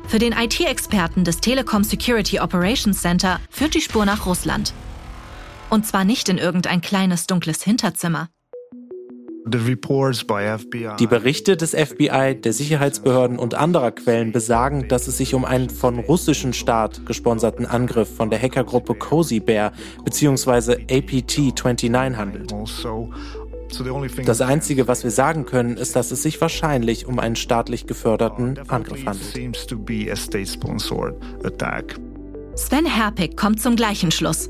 Für 0.07 0.21
den 0.21 0.33
IT-Experten 0.33 1.25
des 1.25 1.39
Telekom 1.39 1.83
Security 1.83 2.39
Operations 2.39 3.03
Center 3.03 3.41
führt 3.51 3.75
die 3.75 3.81
Spur 3.81 4.05
nach 4.05 4.25
Russland. 4.25 4.73
Und 5.69 5.85
zwar 5.85 6.05
nicht 6.05 6.29
in 6.29 6.39
irgendein 6.39 6.81
kleines 6.81 7.27
dunkles 7.27 7.65
Hinterzimmer. 7.65 8.29
Die 9.49 11.07
Berichte 11.09 11.57
des 11.57 11.71
FBI, 11.71 12.41
der 12.41 12.53
Sicherheitsbehörden 12.53 13.37
und 13.37 13.55
anderer 13.55 13.91
Quellen 13.91 14.31
besagen, 14.31 14.87
dass 14.89 15.09
es 15.09 15.19
sich 15.19 15.35
um 15.35 15.45
einen 15.45 15.71
von 15.71 15.99
russischen 15.99 16.53
Staat 16.53 17.05
gesponserten 17.05 17.67
Angriff 17.67 18.15
von 18.17 18.31
der 18.31 18.41
Hackergruppe 18.41 18.95
Cozy 18.95 19.41
Bear 19.41 19.73
bzw. 20.05 20.85
APT-29 20.89 22.17
handelt. 22.17 22.53
Das 24.25 24.41
Einzige, 24.41 24.89
was 24.89 25.05
wir 25.05 25.11
sagen 25.11 25.45
können, 25.47 25.77
ist, 25.77 25.97
dass 25.97 26.11
es 26.11 26.23
sich 26.23 26.41
wahrscheinlich 26.41 27.07
um 27.07 27.19
einen 27.19 27.37
staatlich 27.37 27.87
geförderten 27.87 28.59
Angriff 28.69 29.05
handelt. 29.05 29.35
Sven 32.55 32.87
Herpig 32.87 33.37
kommt 33.37 33.61
zum 33.61 33.77
gleichen 33.77 34.11
Schluss. 34.11 34.49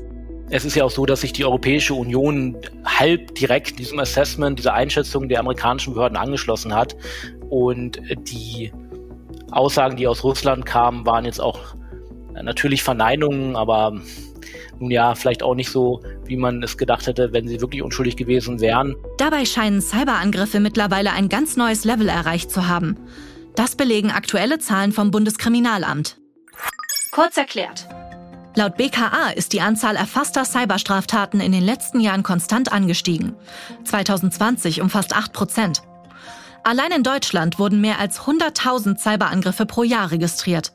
Es 0.49 0.63
ist 0.63 0.75
ja 0.75 0.85
auch 0.85 0.91
so, 0.91 1.05
dass 1.05 1.21
sich 1.21 1.33
die 1.33 1.43
Europäische 1.43 1.93
Union 1.93 2.55
halb 2.85 3.35
direkt 3.35 3.79
diesem 3.79 3.99
Assessment, 3.99 4.59
dieser 4.59 4.73
Einschätzung 4.73 5.27
der 5.27 5.41
amerikanischen 5.41 5.93
Behörden 5.93 6.17
angeschlossen 6.17 6.73
hat. 6.73 6.95
Und 7.49 7.99
die 8.29 8.71
Aussagen, 9.51 9.97
die 9.97 10.07
aus 10.07 10.23
Russland 10.23 10.65
kamen, 10.65 11.05
waren 11.05 11.25
jetzt 11.25 11.41
auch 11.41 11.75
natürlich 12.43 12.83
Verneinungen, 12.83 13.55
aber 13.55 13.99
nun 14.81 14.91
ja, 14.91 15.15
vielleicht 15.15 15.43
auch 15.43 15.55
nicht 15.55 15.69
so, 15.69 16.01
wie 16.25 16.37
man 16.37 16.63
es 16.63 16.77
gedacht 16.77 17.07
hätte, 17.07 17.33
wenn 17.33 17.47
sie 17.47 17.61
wirklich 17.61 17.81
unschuldig 17.81 18.15
gewesen 18.15 18.59
wären. 18.59 18.95
Dabei 19.17 19.45
scheinen 19.45 19.81
Cyberangriffe 19.81 20.59
mittlerweile 20.59 21.11
ein 21.11 21.29
ganz 21.29 21.57
neues 21.57 21.83
Level 21.85 22.09
erreicht 22.09 22.51
zu 22.51 22.67
haben. 22.67 22.97
Das 23.55 23.75
belegen 23.75 24.11
aktuelle 24.11 24.59
Zahlen 24.59 24.91
vom 24.91 25.11
Bundeskriminalamt. 25.11 26.17
Kurz 27.11 27.37
erklärt. 27.37 27.87
Laut 28.55 28.75
BKA 28.75 29.29
ist 29.35 29.53
die 29.53 29.61
Anzahl 29.61 29.95
erfasster 29.95 30.43
Cyberstraftaten 30.43 31.39
in 31.39 31.51
den 31.51 31.63
letzten 31.63 31.99
Jahren 31.99 32.23
konstant 32.23 32.71
angestiegen. 32.71 33.35
2020 33.83 34.81
um 34.81 34.89
fast 34.89 35.15
8 35.15 35.31
Prozent. 35.31 35.83
Allein 36.63 36.91
in 36.91 37.03
Deutschland 37.03 37.59
wurden 37.59 37.81
mehr 37.81 37.99
als 37.99 38.21
100.000 38.21 38.97
Cyberangriffe 38.97 39.65
pro 39.65 39.83
Jahr 39.83 40.11
registriert. 40.11 40.73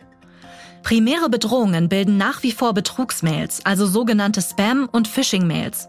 Primäre 0.83 1.29
Bedrohungen 1.29 1.89
bilden 1.89 2.17
nach 2.17 2.43
wie 2.43 2.53
vor 2.53 2.75
Betrugsmails, 2.75 3.65
also 3.65 3.87
sogenannte 3.87 4.41
Spam- 4.41 4.89
und 4.91 5.09
Phishing-Mails. 5.09 5.89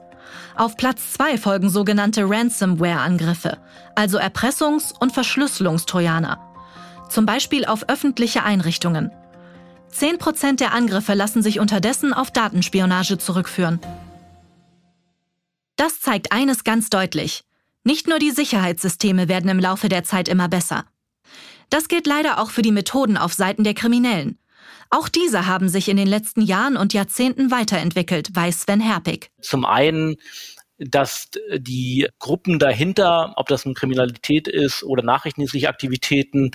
Auf 0.56 0.78
Platz 0.78 1.14
zwei 1.14 1.38
folgen 1.38 1.70
sogenannte 1.70 2.30
Ransomware-Angriffe, 2.30 3.58
also 3.96 4.20
Erpressungs- 4.20 4.94
und 4.98 5.12
Verschlüsselungstrojaner. 5.12 6.40
Zum 7.10 7.26
Beispiel 7.26 7.66
auf 7.66 7.90
öffentliche 7.90 8.44
Einrichtungen. 8.44 9.12
Zehn 9.90 10.18
Prozent 10.18 10.60
der 10.60 10.74
Angriffe 10.74 11.14
lassen 11.14 11.44
sich 11.44 11.60
unterdessen 11.60 12.14
auf 12.14 12.32
Datenspionage 12.32 13.18
zurückführen. 13.18 13.80
Das 15.76 16.00
zeigt 16.00 16.32
eines 16.32 16.64
ganz 16.64 16.90
deutlich. 16.90 17.44
Nicht 17.84 18.08
nur 18.08 18.20
die 18.20 18.32
Sicherheitssysteme 18.32 19.28
werden 19.28 19.50
im 19.50 19.60
Laufe 19.60 19.90
der 19.90 20.04
Zeit 20.04 20.28
immer 20.28 20.48
besser. 20.48 20.86
Das 21.70 21.88
gilt 21.88 22.08
leider 22.08 22.40
auch 22.40 22.52
für 22.52 22.62
die 22.62 22.72
Methoden 22.72 23.18
auf 23.18 23.34
Seiten 23.34 23.64
der 23.64 23.74
Kriminellen. 23.74 24.38
Auch 24.96 25.10
diese 25.10 25.48
haben 25.48 25.70
sich 25.70 25.90
in 25.90 25.98
den 25.98 26.06
letzten 26.06 26.44
Jahren 26.44 26.78
und 26.78 26.94
Jahrzehnten 26.94 27.50
weiterentwickelt, 27.50 28.36
weiß 28.36 28.62
Sven 28.62 28.80
Herpig. 28.80 29.32
Zum 29.42 29.66
einen 29.66 30.18
dass 30.78 31.30
die 31.56 32.08
Gruppen 32.20 32.60
dahinter, 32.60 33.34
ob 33.38 33.48
das 33.48 33.64
nun 33.66 33.74
Kriminalität 33.74 34.48
ist 34.48 34.84
oder 34.84 35.04
nachrichtendienstliche 35.04 35.70
Aktivitäten, 35.70 36.52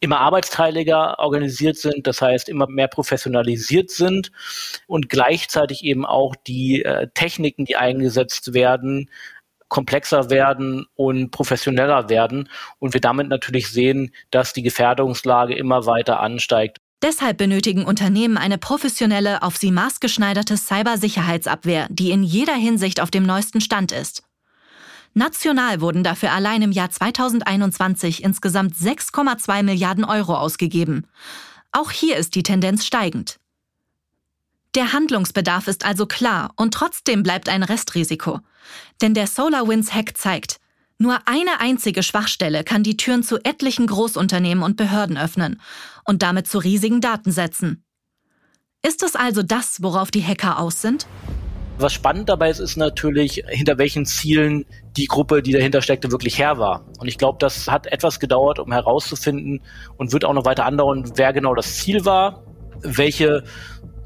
immer 0.00 0.20
arbeitsteiliger 0.20 1.18
organisiert 1.18 1.76
sind, 1.76 2.06
das 2.06 2.20
heißt 2.20 2.48
immer 2.48 2.66
mehr 2.66 2.88
professionalisiert 2.88 3.90
sind 3.90 4.32
und 4.86 5.08
gleichzeitig 5.08 5.84
eben 5.84 6.04
auch 6.06 6.34
die 6.34 6.82
äh, 6.82 7.08
Techniken, 7.14 7.66
die 7.66 7.76
eingesetzt 7.76 8.54
werden, 8.54 9.10
komplexer 9.68 10.30
werden 10.30 10.86
und 10.94 11.30
professioneller 11.30 12.08
werden 12.08 12.48
und 12.78 12.94
wir 12.94 13.00
damit 13.00 13.28
natürlich 13.28 13.68
sehen, 13.68 14.12
dass 14.30 14.54
die 14.54 14.62
Gefährdungslage 14.62 15.54
immer 15.54 15.86
weiter 15.86 16.20
ansteigt. 16.20 16.78
Deshalb 17.00 17.38
benötigen 17.38 17.84
Unternehmen 17.84 18.36
eine 18.36 18.58
professionelle, 18.58 19.42
auf 19.42 19.56
sie 19.56 19.70
maßgeschneiderte 19.70 20.56
Cybersicherheitsabwehr, 20.56 21.86
die 21.90 22.10
in 22.10 22.24
jeder 22.24 22.54
Hinsicht 22.54 23.00
auf 23.00 23.10
dem 23.10 23.24
neuesten 23.24 23.60
Stand 23.60 23.92
ist. 23.92 24.24
National 25.14 25.80
wurden 25.80 26.02
dafür 26.02 26.32
allein 26.32 26.62
im 26.62 26.72
Jahr 26.72 26.90
2021 26.90 28.22
insgesamt 28.22 28.74
6,2 28.74 29.62
Milliarden 29.62 30.04
Euro 30.04 30.36
ausgegeben. 30.36 31.06
Auch 31.70 31.90
hier 31.90 32.16
ist 32.16 32.34
die 32.34 32.42
Tendenz 32.42 32.84
steigend. 32.84 33.38
Der 34.74 34.92
Handlungsbedarf 34.92 35.66
ist 35.66 35.84
also 35.84 36.06
klar 36.06 36.52
und 36.56 36.74
trotzdem 36.74 37.22
bleibt 37.22 37.48
ein 37.48 37.62
Restrisiko. 37.62 38.40
Denn 39.00 39.14
der 39.14 39.26
SolarWinds-Hack 39.26 40.16
zeigt, 40.16 40.60
nur 40.98 41.20
eine 41.26 41.60
einzige 41.60 42.02
Schwachstelle 42.02 42.64
kann 42.64 42.82
die 42.82 42.96
Türen 42.96 43.22
zu 43.22 43.38
etlichen 43.44 43.86
Großunternehmen 43.86 44.64
und 44.64 44.76
Behörden 44.76 45.16
öffnen 45.16 45.60
und 46.04 46.22
damit 46.22 46.48
zu 46.48 46.58
riesigen 46.58 47.00
Datensätzen. 47.00 47.84
Ist 48.84 49.02
es 49.02 49.16
also 49.16 49.42
das, 49.42 49.82
worauf 49.82 50.10
die 50.10 50.24
Hacker 50.24 50.58
aus 50.58 50.82
sind? 50.82 51.06
Was 51.78 51.92
spannend 51.92 52.28
dabei 52.28 52.50
ist, 52.50 52.58
ist 52.58 52.76
natürlich, 52.76 53.44
hinter 53.48 53.78
welchen 53.78 54.04
Zielen 54.04 54.66
die 54.96 55.06
Gruppe, 55.06 55.42
die 55.42 55.52
dahinter 55.52 55.80
steckte, 55.80 56.10
wirklich 56.10 56.36
her 56.38 56.58
war. 56.58 56.84
Und 56.98 57.06
ich 57.06 57.18
glaube, 57.18 57.38
das 57.40 57.68
hat 57.68 57.86
etwas 57.86 58.18
gedauert, 58.18 58.58
um 58.58 58.72
herauszufinden 58.72 59.60
und 59.96 60.12
wird 60.12 60.24
auch 60.24 60.32
noch 60.32 60.44
weiter 60.44 60.64
andauern, 60.64 61.12
wer 61.14 61.32
genau 61.32 61.54
das 61.54 61.76
Ziel 61.76 62.04
war, 62.04 62.42
welche 62.82 63.44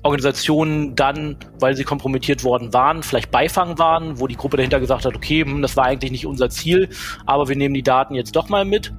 Organisationen 0.02 0.96
dann, 0.96 1.36
weil 1.60 1.76
sie 1.76 1.84
kompromittiert 1.84 2.42
worden 2.44 2.72
waren, 2.72 3.02
vielleicht 3.02 3.30
Beifang 3.30 3.78
waren, 3.78 4.18
wo 4.18 4.26
die 4.26 4.36
Gruppe 4.36 4.56
dahinter 4.56 4.80
gesagt 4.80 5.04
hat, 5.04 5.14
okay, 5.14 5.44
hm, 5.44 5.62
das 5.62 5.76
war 5.76 5.84
eigentlich 5.84 6.10
nicht 6.10 6.26
unser 6.26 6.50
Ziel, 6.50 6.88
aber 7.24 7.48
wir 7.48 7.56
nehmen 7.56 7.74
die 7.74 7.82
Daten 7.82 8.14
jetzt 8.14 8.34
doch 8.34 8.48
mal 8.48 8.64
mit. 8.64 8.92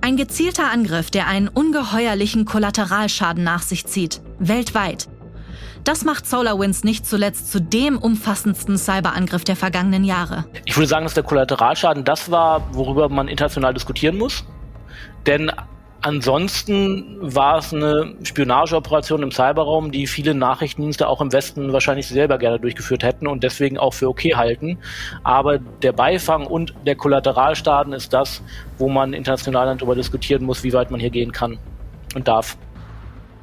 Ein 0.00 0.16
gezielter 0.16 0.70
Angriff, 0.70 1.10
der 1.10 1.26
einen 1.26 1.48
ungeheuerlichen 1.48 2.44
Kollateralschaden 2.44 3.42
nach 3.42 3.62
sich 3.62 3.86
zieht, 3.86 4.20
weltweit. 4.38 5.08
Das 5.82 6.04
macht 6.04 6.26
SolarWinds 6.26 6.84
nicht 6.84 7.06
zuletzt 7.06 7.50
zu 7.50 7.60
dem 7.60 7.96
umfassendsten 7.98 8.76
Cyberangriff 8.76 9.44
der 9.44 9.56
vergangenen 9.56 10.04
Jahre. 10.04 10.44
Ich 10.64 10.76
würde 10.76 10.88
sagen, 10.88 11.04
dass 11.04 11.14
der 11.14 11.22
Kollateralschaden 11.22 12.04
das 12.04 12.30
war, 12.30 12.74
worüber 12.74 13.08
man 13.08 13.28
international 13.28 13.72
diskutieren 13.72 14.18
muss. 14.18 14.44
Denn 15.26 15.50
Ansonsten 16.06 17.16
war 17.20 17.58
es 17.58 17.74
eine 17.74 18.14
Spionageoperation 18.22 19.24
im 19.24 19.32
Cyberraum, 19.32 19.90
die 19.90 20.06
viele 20.06 20.34
Nachrichtendienste 20.36 21.08
auch 21.08 21.20
im 21.20 21.32
Westen 21.32 21.72
wahrscheinlich 21.72 22.06
selber 22.06 22.38
gerne 22.38 22.60
durchgeführt 22.60 23.02
hätten 23.02 23.26
und 23.26 23.42
deswegen 23.42 23.76
auch 23.76 23.92
für 23.92 24.08
okay 24.08 24.36
halten. 24.36 24.78
Aber 25.24 25.58
der 25.58 25.90
Beifang 25.90 26.46
und 26.46 26.74
der 26.86 26.94
Kollateralschaden 26.94 27.92
ist 27.92 28.12
das, 28.12 28.40
wo 28.78 28.88
man 28.88 29.14
international 29.14 29.76
darüber 29.76 29.96
diskutieren 29.96 30.44
muss, 30.44 30.62
wie 30.62 30.72
weit 30.72 30.92
man 30.92 31.00
hier 31.00 31.10
gehen 31.10 31.32
kann 31.32 31.58
und 32.14 32.28
darf. 32.28 32.56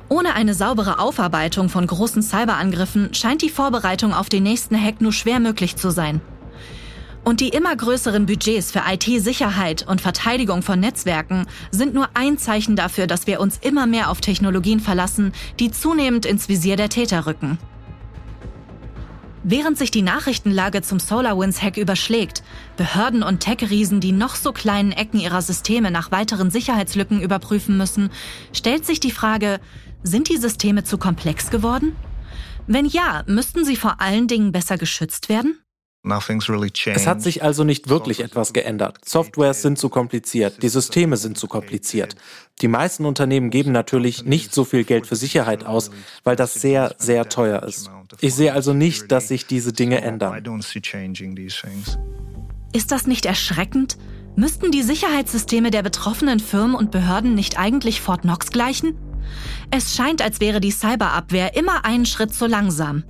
Ohne 0.07 0.33
eine 0.33 0.53
saubere 0.53 0.99
Aufarbeitung 0.99 1.67
von 1.67 1.85
großen 1.85 2.21
Cyberangriffen 2.21 3.13
scheint 3.13 3.41
die 3.41 3.49
Vorbereitung 3.49 4.13
auf 4.13 4.29
den 4.29 4.43
nächsten 4.43 4.81
Hack 4.81 5.01
nur 5.01 5.11
schwer 5.11 5.41
möglich 5.41 5.75
zu 5.75 5.89
sein. 5.89 6.21
Und 7.23 7.39
die 7.39 7.49
immer 7.49 7.73
größeren 7.75 8.25
Budgets 8.25 8.71
für 8.71 8.83
IT-Sicherheit 8.85 9.87
und 9.87 10.01
Verteidigung 10.01 10.61
von 10.61 10.79
Netzwerken 10.79 11.45
sind 11.71 11.93
nur 11.93 12.09
ein 12.15 12.37
Zeichen 12.37 12.75
dafür, 12.75 13.07
dass 13.07 13.27
wir 13.27 13.39
uns 13.39 13.57
immer 13.61 13.87
mehr 13.87 14.09
auf 14.09 14.19
Technologien 14.19 14.81
verlassen, 14.81 15.31
die 15.59 15.71
zunehmend 15.71 16.25
ins 16.25 16.49
Visier 16.49 16.75
der 16.75 16.89
Täter 16.89 17.25
rücken. 17.25 17.57
Während 19.45 19.77
sich 19.77 19.91
die 19.91 20.01
Nachrichtenlage 20.01 20.81
zum 20.81 20.99
SolarWinds-Hack 20.99 21.77
überschlägt, 21.77 22.43
Behörden 22.77 23.23
und 23.23 23.41
Tech-Riesen 23.41 23.99
die 23.99 24.13
noch 24.13 24.35
so 24.35 24.53
kleinen 24.53 24.93
Ecken 24.93 25.19
ihrer 25.19 25.41
Systeme 25.41 25.91
nach 25.91 26.11
weiteren 26.11 26.49
Sicherheitslücken 26.49 27.21
überprüfen 27.21 27.77
müssen, 27.77 28.09
stellt 28.53 28.85
sich 28.85 29.01
die 29.01 29.11
Frage, 29.11 29.59
sind 30.01 30.29
die 30.29 30.37
Systeme 30.37 30.85
zu 30.85 30.97
komplex 30.97 31.49
geworden? 31.49 31.95
Wenn 32.67 32.85
ja, 32.85 33.23
müssten 33.27 33.65
sie 33.65 33.75
vor 33.75 33.99
allen 33.99 34.27
Dingen 34.27 34.53
besser 34.53 34.77
geschützt 34.77 35.27
werden? 35.27 35.57
Es 36.03 37.07
hat 37.07 37.21
sich 37.21 37.43
also 37.43 37.63
nicht 37.63 37.87
wirklich 37.87 38.19
etwas 38.19 38.51
geändert. 38.51 38.97
Softwares 39.05 39.61
sind 39.61 39.79
zu 39.79 39.87
kompliziert, 39.87 40.61
die 40.61 40.67
Systeme 40.67 41.15
sind 41.15 41.37
zu 41.37 41.47
kompliziert. 41.47 42.15
Die 42.61 42.67
meisten 42.67 43.05
Unternehmen 43.05 43.49
geben 43.49 43.71
natürlich 43.71 44.25
nicht 44.25 44.53
so 44.53 44.65
viel 44.65 44.83
Geld 44.83 45.07
für 45.07 45.15
Sicherheit 45.15 45.65
aus, 45.65 45.91
weil 46.25 46.35
das 46.35 46.55
sehr, 46.55 46.93
sehr 46.97 47.29
teuer 47.29 47.63
ist. 47.63 47.89
Ich 48.19 48.35
sehe 48.35 48.53
also 48.53 48.73
nicht, 48.73 49.11
dass 49.11 49.29
sich 49.29 49.47
diese 49.47 49.71
Dinge 49.71 50.01
ändern. 50.01 50.43
Ist 52.73 52.91
das 52.91 53.07
nicht 53.07 53.25
erschreckend? 53.25 53.97
Müssten 54.35 54.71
die 54.71 54.83
Sicherheitssysteme 54.83 55.71
der 55.71 55.83
betroffenen 55.83 56.39
Firmen 56.39 56.75
und 56.75 56.91
Behörden 56.91 57.33
nicht 57.33 57.57
eigentlich 57.57 58.01
Fort 58.01 58.23
Knox 58.23 58.51
gleichen? 58.51 58.97
Es 59.71 59.95
scheint, 59.95 60.21
als 60.21 60.41
wäre 60.41 60.59
die 60.59 60.71
Cyberabwehr 60.71 61.55
immer 61.55 61.85
einen 61.85 62.05
Schritt 62.05 62.33
zu 62.33 62.45
langsam. 62.45 63.03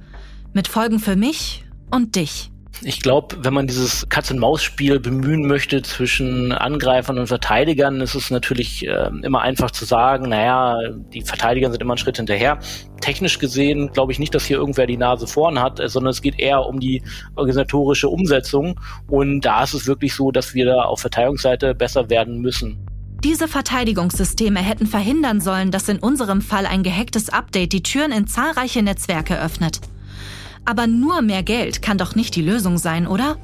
Mit 0.53 0.67
Folgen 0.67 0.99
für 0.99 1.15
mich 1.15 1.65
und 1.89 2.15
dich. 2.15 2.52
Ich 2.85 3.01
glaube, 3.01 3.37
wenn 3.39 3.53
man 3.53 3.67
dieses 3.67 4.07
Katz-und-Maus-Spiel 4.09 4.99
bemühen 4.99 5.47
möchte 5.47 5.81
zwischen 5.83 6.51
Angreifern 6.51 7.17
und 7.17 7.27
Verteidigern, 7.27 8.01
ist 8.01 8.13
es 8.13 8.29
natürlich 8.29 8.85
äh, 8.85 9.09
immer 9.21 9.41
einfach 9.41 9.71
zu 9.71 9.85
sagen, 9.85 10.29
naja, 10.29 10.77
die 11.13 11.21
Verteidiger 11.21 11.71
sind 11.71 11.81
immer 11.81 11.93
einen 11.93 11.97
Schritt 11.97 12.17
hinterher. 12.17 12.59
Technisch 12.99 13.39
gesehen 13.39 13.91
glaube 13.93 14.11
ich 14.11 14.19
nicht, 14.19 14.35
dass 14.35 14.45
hier 14.45 14.57
irgendwer 14.57 14.85
die 14.85 14.97
Nase 14.97 15.27
vorn 15.27 15.59
hat, 15.59 15.79
sondern 15.85 16.11
es 16.11 16.21
geht 16.21 16.39
eher 16.39 16.65
um 16.65 16.81
die 16.81 17.01
organisatorische 17.35 18.09
Umsetzung. 18.09 18.79
Und 19.07 19.41
da 19.41 19.63
ist 19.63 19.73
es 19.73 19.87
wirklich 19.87 20.13
so, 20.13 20.31
dass 20.31 20.53
wir 20.53 20.65
da 20.65 20.83
auf 20.83 20.99
Verteidigungsseite 20.99 21.75
besser 21.75 22.09
werden 22.09 22.41
müssen. 22.41 22.85
Diese 23.23 23.47
Verteidigungssysteme 23.47 24.59
hätten 24.59 24.87
verhindern 24.87 25.39
sollen, 25.39 25.71
dass 25.71 25.87
in 25.87 25.99
unserem 25.99 26.41
Fall 26.41 26.65
ein 26.65 26.83
gehacktes 26.83 27.29
Update 27.29 27.71
die 27.71 27.81
Türen 27.81 28.11
in 28.11 28.27
zahlreiche 28.27 28.83
Netzwerke 28.83 29.39
öffnet. 29.41 29.79
Aber 30.65 30.87
nur 30.87 31.21
mehr 31.21 31.43
Geld 31.43 31.81
kann 31.81 31.97
doch 31.97 32.15
nicht 32.15 32.35
die 32.35 32.41
Lösung 32.41 32.77
sein, 32.77 33.07
oder? 33.07 33.37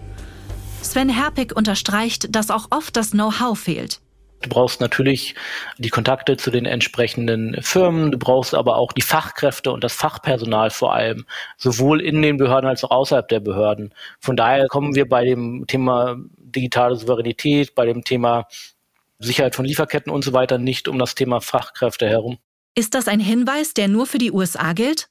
Sven 0.82 1.10
Herpig 1.10 1.56
unterstreicht, 1.56 2.34
dass 2.34 2.52
auch 2.52 2.68
oft 2.70 2.96
das 2.96 3.12
Know-how 3.12 3.58
fehlt. 3.58 4.00
Du 4.42 4.48
brauchst 4.48 4.80
natürlich 4.80 5.36
die 5.78 5.90
Kontakte 5.90 6.38
zu 6.38 6.50
den 6.50 6.66
entsprechenden 6.66 7.62
Firmen, 7.62 8.12
du 8.12 8.18
brauchst 8.18 8.56
aber 8.56 8.78
auch 8.78 8.94
die 8.94 9.02
Fachkräfte 9.02 9.72
und 9.72 9.84
das 9.84 9.94
Fachpersonal 9.94 10.70
vor 10.70 10.94
allem, 10.94 11.26
sowohl 11.58 12.00
in 12.00 12.22
den 12.22 12.38
Behörden 12.38 12.70
als 12.70 12.86
auch 12.86 12.92
außerhalb 12.92 13.28
der 13.28 13.42
Behörden. 13.42 13.94
Von 14.22 14.38
daher 14.38 14.68
kommen 14.68 14.96
wir 14.96 15.10
bei 15.10 15.26
dem 15.26 15.66
Thema 15.68 16.16
digitale 16.38 16.96
Souveränität, 16.96 17.76
bei 17.76 17.86
dem 17.86 18.06
Thema 18.06 18.48
Sicherheit 19.20 19.56
von 19.56 19.66
Lieferketten 19.66 20.12
und 20.12 20.24
so 20.24 20.32
weiter 20.32 20.58
nicht 20.58 20.88
um 20.88 20.98
das 20.98 21.16
Thema 21.16 21.42
Fachkräfte 21.42 22.08
herum. 22.08 22.38
Ist 22.76 22.94
das 22.94 23.10
ein 23.10 23.20
Hinweis, 23.20 23.74
der 23.74 23.90
nur 23.90 24.06
für 24.06 24.20
die 24.20 24.32
USA 24.32 24.72
gilt? 24.72 25.10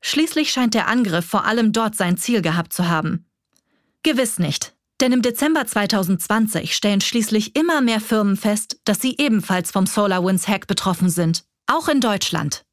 Schließlich 0.00 0.50
scheint 0.50 0.74
der 0.74 0.88
Angriff 0.88 1.26
vor 1.26 1.44
allem 1.44 1.72
dort 1.72 1.94
sein 1.94 2.16
Ziel 2.16 2.42
gehabt 2.42 2.72
zu 2.72 2.88
haben. 2.88 3.26
Gewiss 4.02 4.38
nicht, 4.38 4.74
denn 5.00 5.12
im 5.12 5.22
Dezember 5.22 5.66
2020 5.66 6.74
stellen 6.74 7.00
schließlich 7.00 7.56
immer 7.56 7.80
mehr 7.80 8.00
Firmen 8.00 8.36
fest, 8.36 8.80
dass 8.84 9.00
sie 9.00 9.16
ebenfalls 9.18 9.70
vom 9.70 9.86
SolarWinds-Hack 9.86 10.66
betroffen 10.66 11.10
sind, 11.10 11.44
auch 11.66 11.88
in 11.88 12.00
Deutschland. 12.00 12.64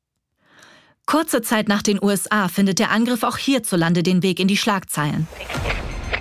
Kurze 1.06 1.42
Zeit 1.42 1.70
nach 1.70 1.82
den 1.82 2.04
USA 2.04 2.50
findet 2.50 2.80
der 2.80 2.92
Angriff 2.92 3.24
auch 3.24 3.38
hierzulande 3.38 4.04
den 4.04 4.24
Weg 4.24 4.40
in 4.40 4.48
die 4.48 4.58
Schlagzeilen. 4.58 5.28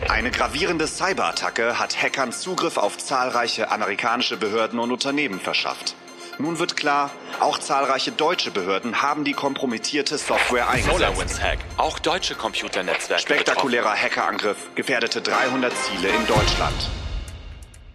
Eine 0.08 0.30
gravierende 0.30 0.86
Cyberattacke 0.86 1.78
hat 1.78 2.00
Hackern 2.00 2.32
Zugriff 2.32 2.76
auf 2.76 2.96
zahlreiche 2.96 3.70
amerikanische 3.70 4.36
Behörden 4.36 4.78
und 4.78 4.92
Unternehmen 4.92 5.40
verschafft. 5.40 5.96
Nun 6.38 6.58
wird 6.58 6.76
klar, 6.76 7.10
auch 7.40 7.58
zahlreiche 7.58 8.12
deutsche 8.12 8.50
Behörden 8.50 9.00
haben 9.00 9.24
die 9.24 9.32
kompromittierte 9.32 10.18
Software 10.18 10.68
eingesetzt. 10.68 10.98
SolarWinds 10.98 11.40
Hack. 11.40 11.58
Auch 11.78 11.98
deutsche 11.98 12.34
Computernetzwerke. 12.34 13.22
Spektakulärer 13.22 13.94
Hackerangriff 13.94 14.56
gefährdete 14.74 15.22
300 15.22 15.72
Ziele 15.72 16.08
in 16.08 16.26
Deutschland. 16.26 16.90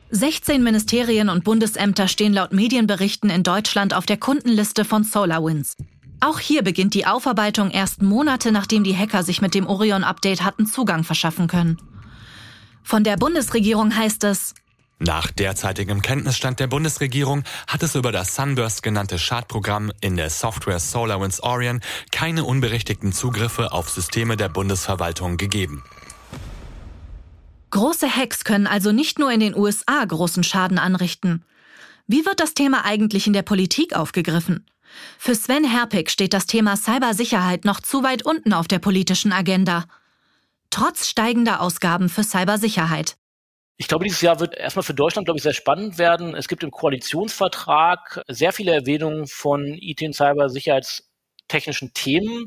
16 0.09 0.63
Ministerien 0.63 1.29
und 1.29 1.43
Bundesämter 1.43 2.07
stehen 2.07 2.33
laut 2.33 2.51
Medienberichten 2.51 3.29
in 3.29 3.43
Deutschland 3.43 3.93
auf 3.93 4.05
der 4.07 4.17
Kundenliste 4.17 4.85
von 4.85 5.03
SolarWinds. 5.03 5.77
Auch 6.19 6.39
hier 6.39 6.63
beginnt 6.63 6.95
die 6.95 7.05
Aufarbeitung 7.05 7.69
erst 7.69 8.01
Monate 8.01 8.51
nachdem 8.51 8.83
die 8.83 8.97
Hacker 8.97 9.23
sich 9.23 9.41
mit 9.41 9.53
dem 9.53 9.67
Orion-Update 9.67 10.43
hatten 10.43 10.65
Zugang 10.65 11.03
verschaffen 11.03 11.47
können. 11.47 11.77
Von 12.83 13.03
der 13.03 13.17
Bundesregierung 13.17 13.95
heißt 13.95 14.23
es, 14.23 14.55
nach 15.01 15.31
derzeitigem 15.31 16.03
Kenntnisstand 16.03 16.59
der 16.59 16.67
Bundesregierung 16.67 17.43
hat 17.67 17.81
es 17.81 17.95
über 17.95 18.11
das 18.11 18.35
Sunburst 18.35 18.83
genannte 18.83 19.17
Schadprogramm 19.17 19.91
in 19.99 20.15
der 20.15 20.29
Software 20.29 20.79
SolarWinds 20.79 21.41
Orion 21.41 21.81
keine 22.11 22.43
unberechtigten 22.43 23.11
Zugriffe 23.11 23.71
auf 23.71 23.89
Systeme 23.89 24.37
der 24.37 24.49
Bundesverwaltung 24.49 25.37
gegeben. 25.37 25.83
Große 27.71 28.15
Hacks 28.15 28.43
können 28.43 28.67
also 28.67 28.91
nicht 28.91 29.17
nur 29.17 29.31
in 29.31 29.39
den 29.39 29.55
USA 29.55 30.05
großen 30.05 30.43
Schaden 30.43 30.77
anrichten. 30.77 31.45
Wie 32.05 32.25
wird 32.25 32.39
das 32.39 32.53
Thema 32.53 32.85
eigentlich 32.85 33.25
in 33.25 33.33
der 33.33 33.41
Politik 33.41 33.95
aufgegriffen? 33.95 34.67
Für 35.17 35.33
Sven 35.33 35.63
Herpig 35.63 36.11
steht 36.11 36.33
das 36.33 36.45
Thema 36.45 36.75
Cybersicherheit 36.75 37.65
noch 37.65 37.79
zu 37.79 38.03
weit 38.03 38.23
unten 38.23 38.53
auf 38.53 38.67
der 38.67 38.79
politischen 38.79 39.31
Agenda. 39.31 39.85
Trotz 40.69 41.07
steigender 41.07 41.59
Ausgaben 41.61 42.07
für 42.07 42.23
Cybersicherheit. 42.23 43.17
Ich 43.81 43.87
glaube, 43.87 44.03
dieses 44.03 44.21
Jahr 44.21 44.39
wird 44.39 44.55
erstmal 44.55 44.83
für 44.83 44.93
Deutschland, 44.93 45.25
glaube 45.25 45.39
ich, 45.39 45.43
sehr 45.43 45.55
spannend 45.55 45.97
werden. 45.97 46.35
Es 46.35 46.47
gibt 46.47 46.61
im 46.61 46.69
Koalitionsvertrag 46.69 48.21
sehr 48.27 48.53
viele 48.53 48.73
Erwähnungen 48.73 49.25
von 49.25 49.73
IT- 49.73 50.03
und 50.03 50.13
Cybersicherheitstechnischen 50.13 51.91
Themen. 51.95 52.45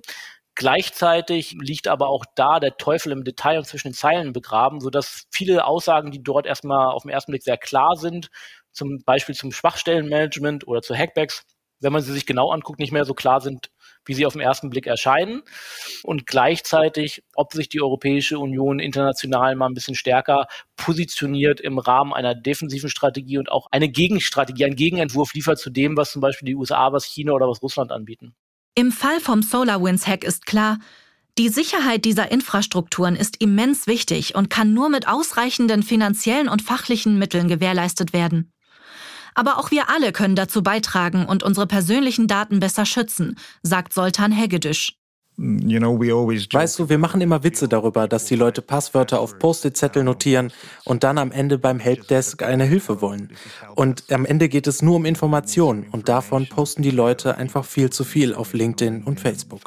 Gleichzeitig 0.55 1.57
liegt 1.61 1.89
aber 1.89 2.07
auch 2.07 2.25
da 2.37 2.61
der 2.61 2.77
Teufel 2.77 3.11
im 3.11 3.25
Detail 3.25 3.59
und 3.59 3.65
zwischen 3.65 3.89
den 3.89 3.95
Zeilen 3.95 4.33
begraben, 4.33 4.79
sodass 4.81 5.25
viele 5.33 5.65
Aussagen, 5.67 6.13
die 6.13 6.23
dort 6.23 6.47
erstmal 6.47 6.93
auf 6.93 7.03
den 7.03 7.11
ersten 7.11 7.33
Blick 7.33 7.43
sehr 7.43 7.59
klar 7.59 7.97
sind, 7.97 8.29
zum 8.71 9.03
Beispiel 9.05 9.35
zum 9.35 9.51
Schwachstellenmanagement 9.51 10.69
oder 10.69 10.83
zu 10.83 10.95
Hackbacks, 10.95 11.43
wenn 11.81 11.93
man 11.93 12.03
sie 12.03 12.13
sich 12.13 12.27
genau 12.27 12.53
anguckt, 12.53 12.79
nicht 12.79 12.93
mehr 12.93 13.05
so 13.05 13.15
klar 13.15 13.41
sind, 13.41 13.71
wie 14.07 14.15
sie 14.15 14.27
auf 14.27 14.35
den 14.35 14.43
ersten 14.43 14.71
Blick 14.71 14.87
erscheinen. 14.87 15.43
Und 16.03 16.27
gleichzeitig, 16.27 17.23
ob 17.35 17.53
sich 17.53 17.69
die 17.69 17.81
Europäische 17.81 18.39
Union 18.39 18.79
international 18.79 19.55
mal 19.57 19.67
ein 19.67 19.75
bisschen 19.75 19.95
stärker 19.95 20.47
positioniert 20.77 21.61
im 21.61 21.79
Rahmen 21.79 22.13
einer 22.13 22.35
defensiven 22.35 22.91
Strategie 22.91 23.39
und 23.39 23.51
auch 23.51 23.69
eine 23.71 23.89
Gegenstrategie, 23.89 24.65
einen 24.65 24.77
Gegenentwurf 24.77 25.35
liefert 25.35 25.59
zu 25.59 25.71
dem, 25.71 25.97
was 25.97 26.13
zum 26.13 26.21
Beispiel 26.21 26.47
die 26.47 26.55
USA, 26.55 26.93
was 26.93 27.05
China 27.05 27.33
oder 27.33 27.49
was 27.49 27.63
Russland 27.63 27.93
anbieten. 27.93 28.35
Im 28.75 28.91
Fall 28.91 29.21
vom 29.21 29.43
SolarWinds-Hack 29.43 30.25
ist 30.25 30.47
klar, 30.47 30.79
die 31.37 31.49
Sicherheit 31.49 32.05
dieser 32.05 32.31
Infrastrukturen 32.31 33.17
ist 33.17 33.41
immens 33.41 33.89
wichtig 33.89 34.37
und 34.37 34.51
kann 34.51 34.73
nur 34.73 34.89
mit 34.89 35.09
ausreichenden 35.09 35.83
finanziellen 35.83 36.49
und 36.49 36.63
fachlichen 36.63 37.19
Mitteln 37.19 37.49
gewährleistet 37.49 38.13
werden. 38.13 38.54
Aber 39.35 39.59
auch 39.59 39.71
wir 39.71 39.91
alle 39.91 40.13
können 40.13 40.37
dazu 40.37 40.63
beitragen 40.63 41.27
und 41.27 41.43
unsere 41.43 41.67
persönlichen 41.67 42.29
Daten 42.29 42.61
besser 42.61 42.87
schützen, 42.87 43.37
sagt 43.63 43.93
Soltan 43.93 44.33
Hegedisch. 44.33 44.97
Weißt 45.37 46.79
du, 46.79 46.89
wir 46.89 46.99
machen 46.99 47.21
immer 47.21 47.43
Witze 47.43 47.67
darüber, 47.67 48.07
dass 48.07 48.27
die 48.27 48.37
Leute 48.37 48.63
Passwörter 48.63 49.19
auf 49.19 49.39
Post-it-Zettel 49.41 50.05
notieren 50.05 50.53
und 50.85 51.03
dann 51.03 51.19
am 51.19 51.33
Ende 51.33 51.59
beim 51.59 51.81
Helpdesk 51.81 52.45
eine 52.45 52.65
Hilfe 52.65 53.01
wollen. 53.01 53.33
Und 53.75 54.13
am 54.13 54.25
Ende 54.25 54.49
geht 54.49 54.69
es 54.69 54.81
nur 54.81 54.95
um 54.97 55.05
Informationen 55.05 55.89
und 55.91 56.09
davon 56.09 56.49
posten 56.49 56.83
die 56.83 56.93
Leute 56.93 57.37
einfach 57.37 57.65
viel 57.65 57.91
zu 57.91 58.05
viel 58.05 58.33
auf 58.33 58.53
LinkedIn 58.53 59.03
und 59.03 59.19
Facebook. 59.19 59.63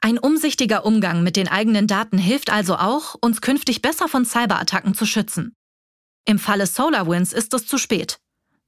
Ein 0.00 0.18
umsichtiger 0.18 0.84
Umgang 0.84 1.22
mit 1.22 1.36
den 1.36 1.46
eigenen 1.46 1.86
Daten 1.86 2.18
hilft 2.18 2.52
also 2.52 2.74
auch, 2.74 3.14
uns 3.20 3.40
künftig 3.40 3.80
besser 3.80 4.08
von 4.08 4.24
Cyberattacken 4.24 4.94
zu 4.94 5.06
schützen. 5.06 5.54
Im 6.24 6.40
Falle 6.40 6.66
SolarWinds 6.66 7.32
ist 7.32 7.54
es 7.54 7.66
zu 7.66 7.78
spät. 7.78 8.18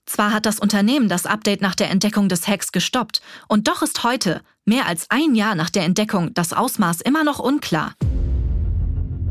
Zwar 0.06 0.32
hat 0.32 0.46
das 0.46 0.58
Unternehmen 0.58 1.08
das 1.08 1.26
Update 1.26 1.62
nach 1.62 1.74
der 1.74 1.90
Entdeckung 1.90 2.28
des 2.28 2.46
Hacks 2.46 2.72
gestoppt, 2.72 3.22
und 3.48 3.68
doch 3.68 3.82
ist 3.82 4.04
heute, 4.04 4.42
mehr 4.64 4.86
als 4.86 5.10
ein 5.10 5.34
Jahr 5.34 5.54
nach 5.54 5.70
der 5.70 5.84
Entdeckung, 5.84 6.32
das 6.34 6.52
Ausmaß 6.52 7.00
immer 7.00 7.24
noch 7.24 7.38
unklar. 7.38 7.94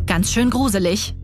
Ganz 0.05 0.31
schön 0.31 0.49
gruselig. 0.49 1.15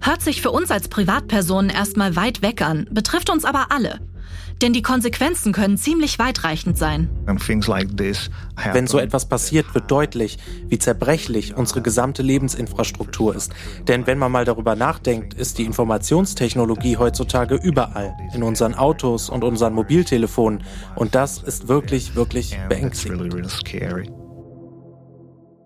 Hört 0.00 0.22
sich 0.22 0.40
für 0.40 0.50
uns 0.50 0.70
als 0.70 0.88
Privatpersonen 0.88 1.70
erstmal 1.70 2.16
weit 2.16 2.42
weg 2.42 2.62
an, 2.62 2.86
betrifft 2.90 3.30
uns 3.30 3.44
aber 3.44 3.70
alle. 3.70 4.00
Denn 4.62 4.72
die 4.72 4.82
Konsequenzen 4.82 5.52
können 5.52 5.78
ziemlich 5.78 6.18
weitreichend 6.18 6.76
sein. 6.76 7.08
Wenn 8.72 8.86
so 8.86 8.98
etwas 8.98 9.26
passiert, 9.26 9.74
wird 9.74 9.90
deutlich, 9.90 10.38
wie 10.68 10.78
zerbrechlich 10.78 11.56
unsere 11.56 11.80
gesamte 11.80 12.22
Lebensinfrastruktur 12.22 13.34
ist. 13.34 13.52
Denn 13.88 14.06
wenn 14.06 14.18
man 14.18 14.30
mal 14.30 14.44
darüber 14.44 14.76
nachdenkt, 14.76 15.34
ist 15.34 15.58
die 15.58 15.64
Informationstechnologie 15.64 16.98
heutzutage 16.98 17.54
überall, 17.54 18.14
in 18.34 18.42
unseren 18.42 18.74
Autos 18.74 19.30
und 19.30 19.44
unseren 19.44 19.72
Mobiltelefonen. 19.72 20.62
Und 20.94 21.14
das 21.14 21.42
ist 21.42 21.68
wirklich, 21.68 22.14
wirklich 22.14 22.58
beängstigend. 22.68 23.34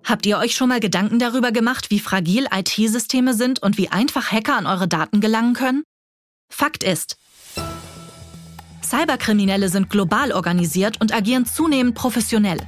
Habt 0.04 0.26
ihr 0.26 0.38
euch 0.38 0.54
schon 0.54 0.68
mal 0.68 0.80
Gedanken 0.80 1.18
darüber 1.18 1.50
gemacht, 1.50 1.90
wie 1.90 1.98
fragil 1.98 2.46
IT-Systeme 2.54 3.32
sind 3.32 3.62
und 3.62 3.78
wie 3.78 3.88
einfach 3.88 4.30
Hacker 4.30 4.56
an 4.56 4.66
eure 4.66 4.86
Daten 4.86 5.20
gelangen 5.20 5.54
können? 5.54 5.82
Fakt 6.50 6.84
ist, 6.84 7.16
Cyberkriminelle 8.84 9.68
sind 9.68 9.90
global 9.90 10.32
organisiert 10.32 11.00
und 11.00 11.12
agieren 11.12 11.46
zunehmend 11.46 11.94
professionell. 11.94 12.58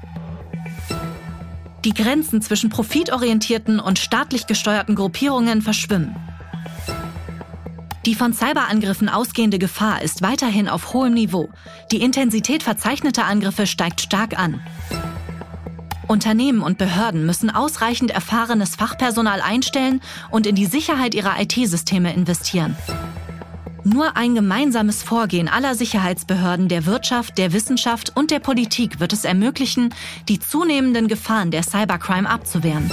Die 1.85 1.95
Grenzen 1.95 2.43
zwischen 2.43 2.69
profitorientierten 2.69 3.79
und 3.79 4.01
staatlich 4.01 4.49
gesteuerten 4.49 4.97
Gruppierungen 4.97 5.63
verschwimmen. 5.63 6.17
Die 8.07 8.15
von 8.15 8.33
Cyberangriffen 8.33 9.09
ausgehende 9.09 9.59
Gefahr 9.59 10.03
ist 10.03 10.23
weiterhin 10.23 10.69
auf 10.69 10.93
hohem 10.93 11.15
Niveau. 11.15 11.49
Die 11.93 12.03
Intensität 12.03 12.63
verzeichneter 12.63 13.25
Angriffe 13.25 13.67
steigt 13.67 14.01
stark 14.01 14.39
an. 14.39 14.61
Unternehmen 16.09 16.63
und 16.63 16.79
Behörden 16.79 17.27
müssen 17.27 17.51
ausreichend 17.51 18.13
erfahrenes 18.13 18.77
Fachpersonal 18.77 19.41
einstellen 19.41 20.01
und 20.31 20.47
in 20.47 20.55
die 20.55 20.67
Sicherheit 20.67 21.15
ihrer 21.15 21.41
IT-Systeme 21.41 22.13
investieren. 22.13 22.77
Nur 23.87 24.17
ein 24.17 24.35
gemeinsames 24.35 25.05
Vorgehen 25.05 25.47
aller 25.47 25.77
Sicherheitsbehörden 25.77 26.67
der 26.67 26.87
Wirtschaft, 26.87 27.39
der 27.39 27.53
Wissenschaft 27.53 28.17
und 28.17 28.33
der 28.33 28.41
Politik 28.41 28.99
wird 28.99 29.13
es 29.13 29.25
ermöglichen, 29.25 29.95
die 30.29 30.41
zunehmenden 30.41 31.07
Gefahren 31.07 31.53
der 31.53 31.63
Cybercrime 31.63 32.29
abzuwehren. 32.29 32.91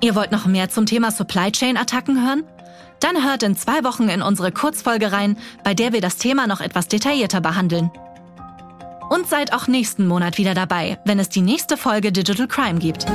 Ihr 0.00 0.14
wollt 0.14 0.30
noch 0.30 0.46
mehr 0.46 0.68
zum 0.68 0.86
Thema 0.86 1.10
Supply 1.10 1.50
Chain 1.50 1.76
Attacken 1.76 2.24
hören? 2.24 2.44
Dann 3.00 3.24
hört 3.24 3.42
in 3.42 3.56
zwei 3.56 3.82
Wochen 3.82 4.08
in 4.08 4.22
unsere 4.22 4.52
Kurzfolge 4.52 5.10
rein, 5.10 5.36
bei 5.64 5.74
der 5.74 5.92
wir 5.92 6.00
das 6.00 6.18
Thema 6.18 6.46
noch 6.46 6.60
etwas 6.60 6.86
detaillierter 6.86 7.40
behandeln. 7.40 7.90
Und 9.10 9.26
seid 9.26 9.52
auch 9.52 9.66
nächsten 9.66 10.06
Monat 10.06 10.38
wieder 10.38 10.54
dabei, 10.54 11.00
wenn 11.04 11.18
es 11.18 11.30
die 11.30 11.40
nächste 11.40 11.76
Folge 11.76 12.12
Digital 12.12 12.46
Crime 12.46 12.78
gibt. 12.78 13.06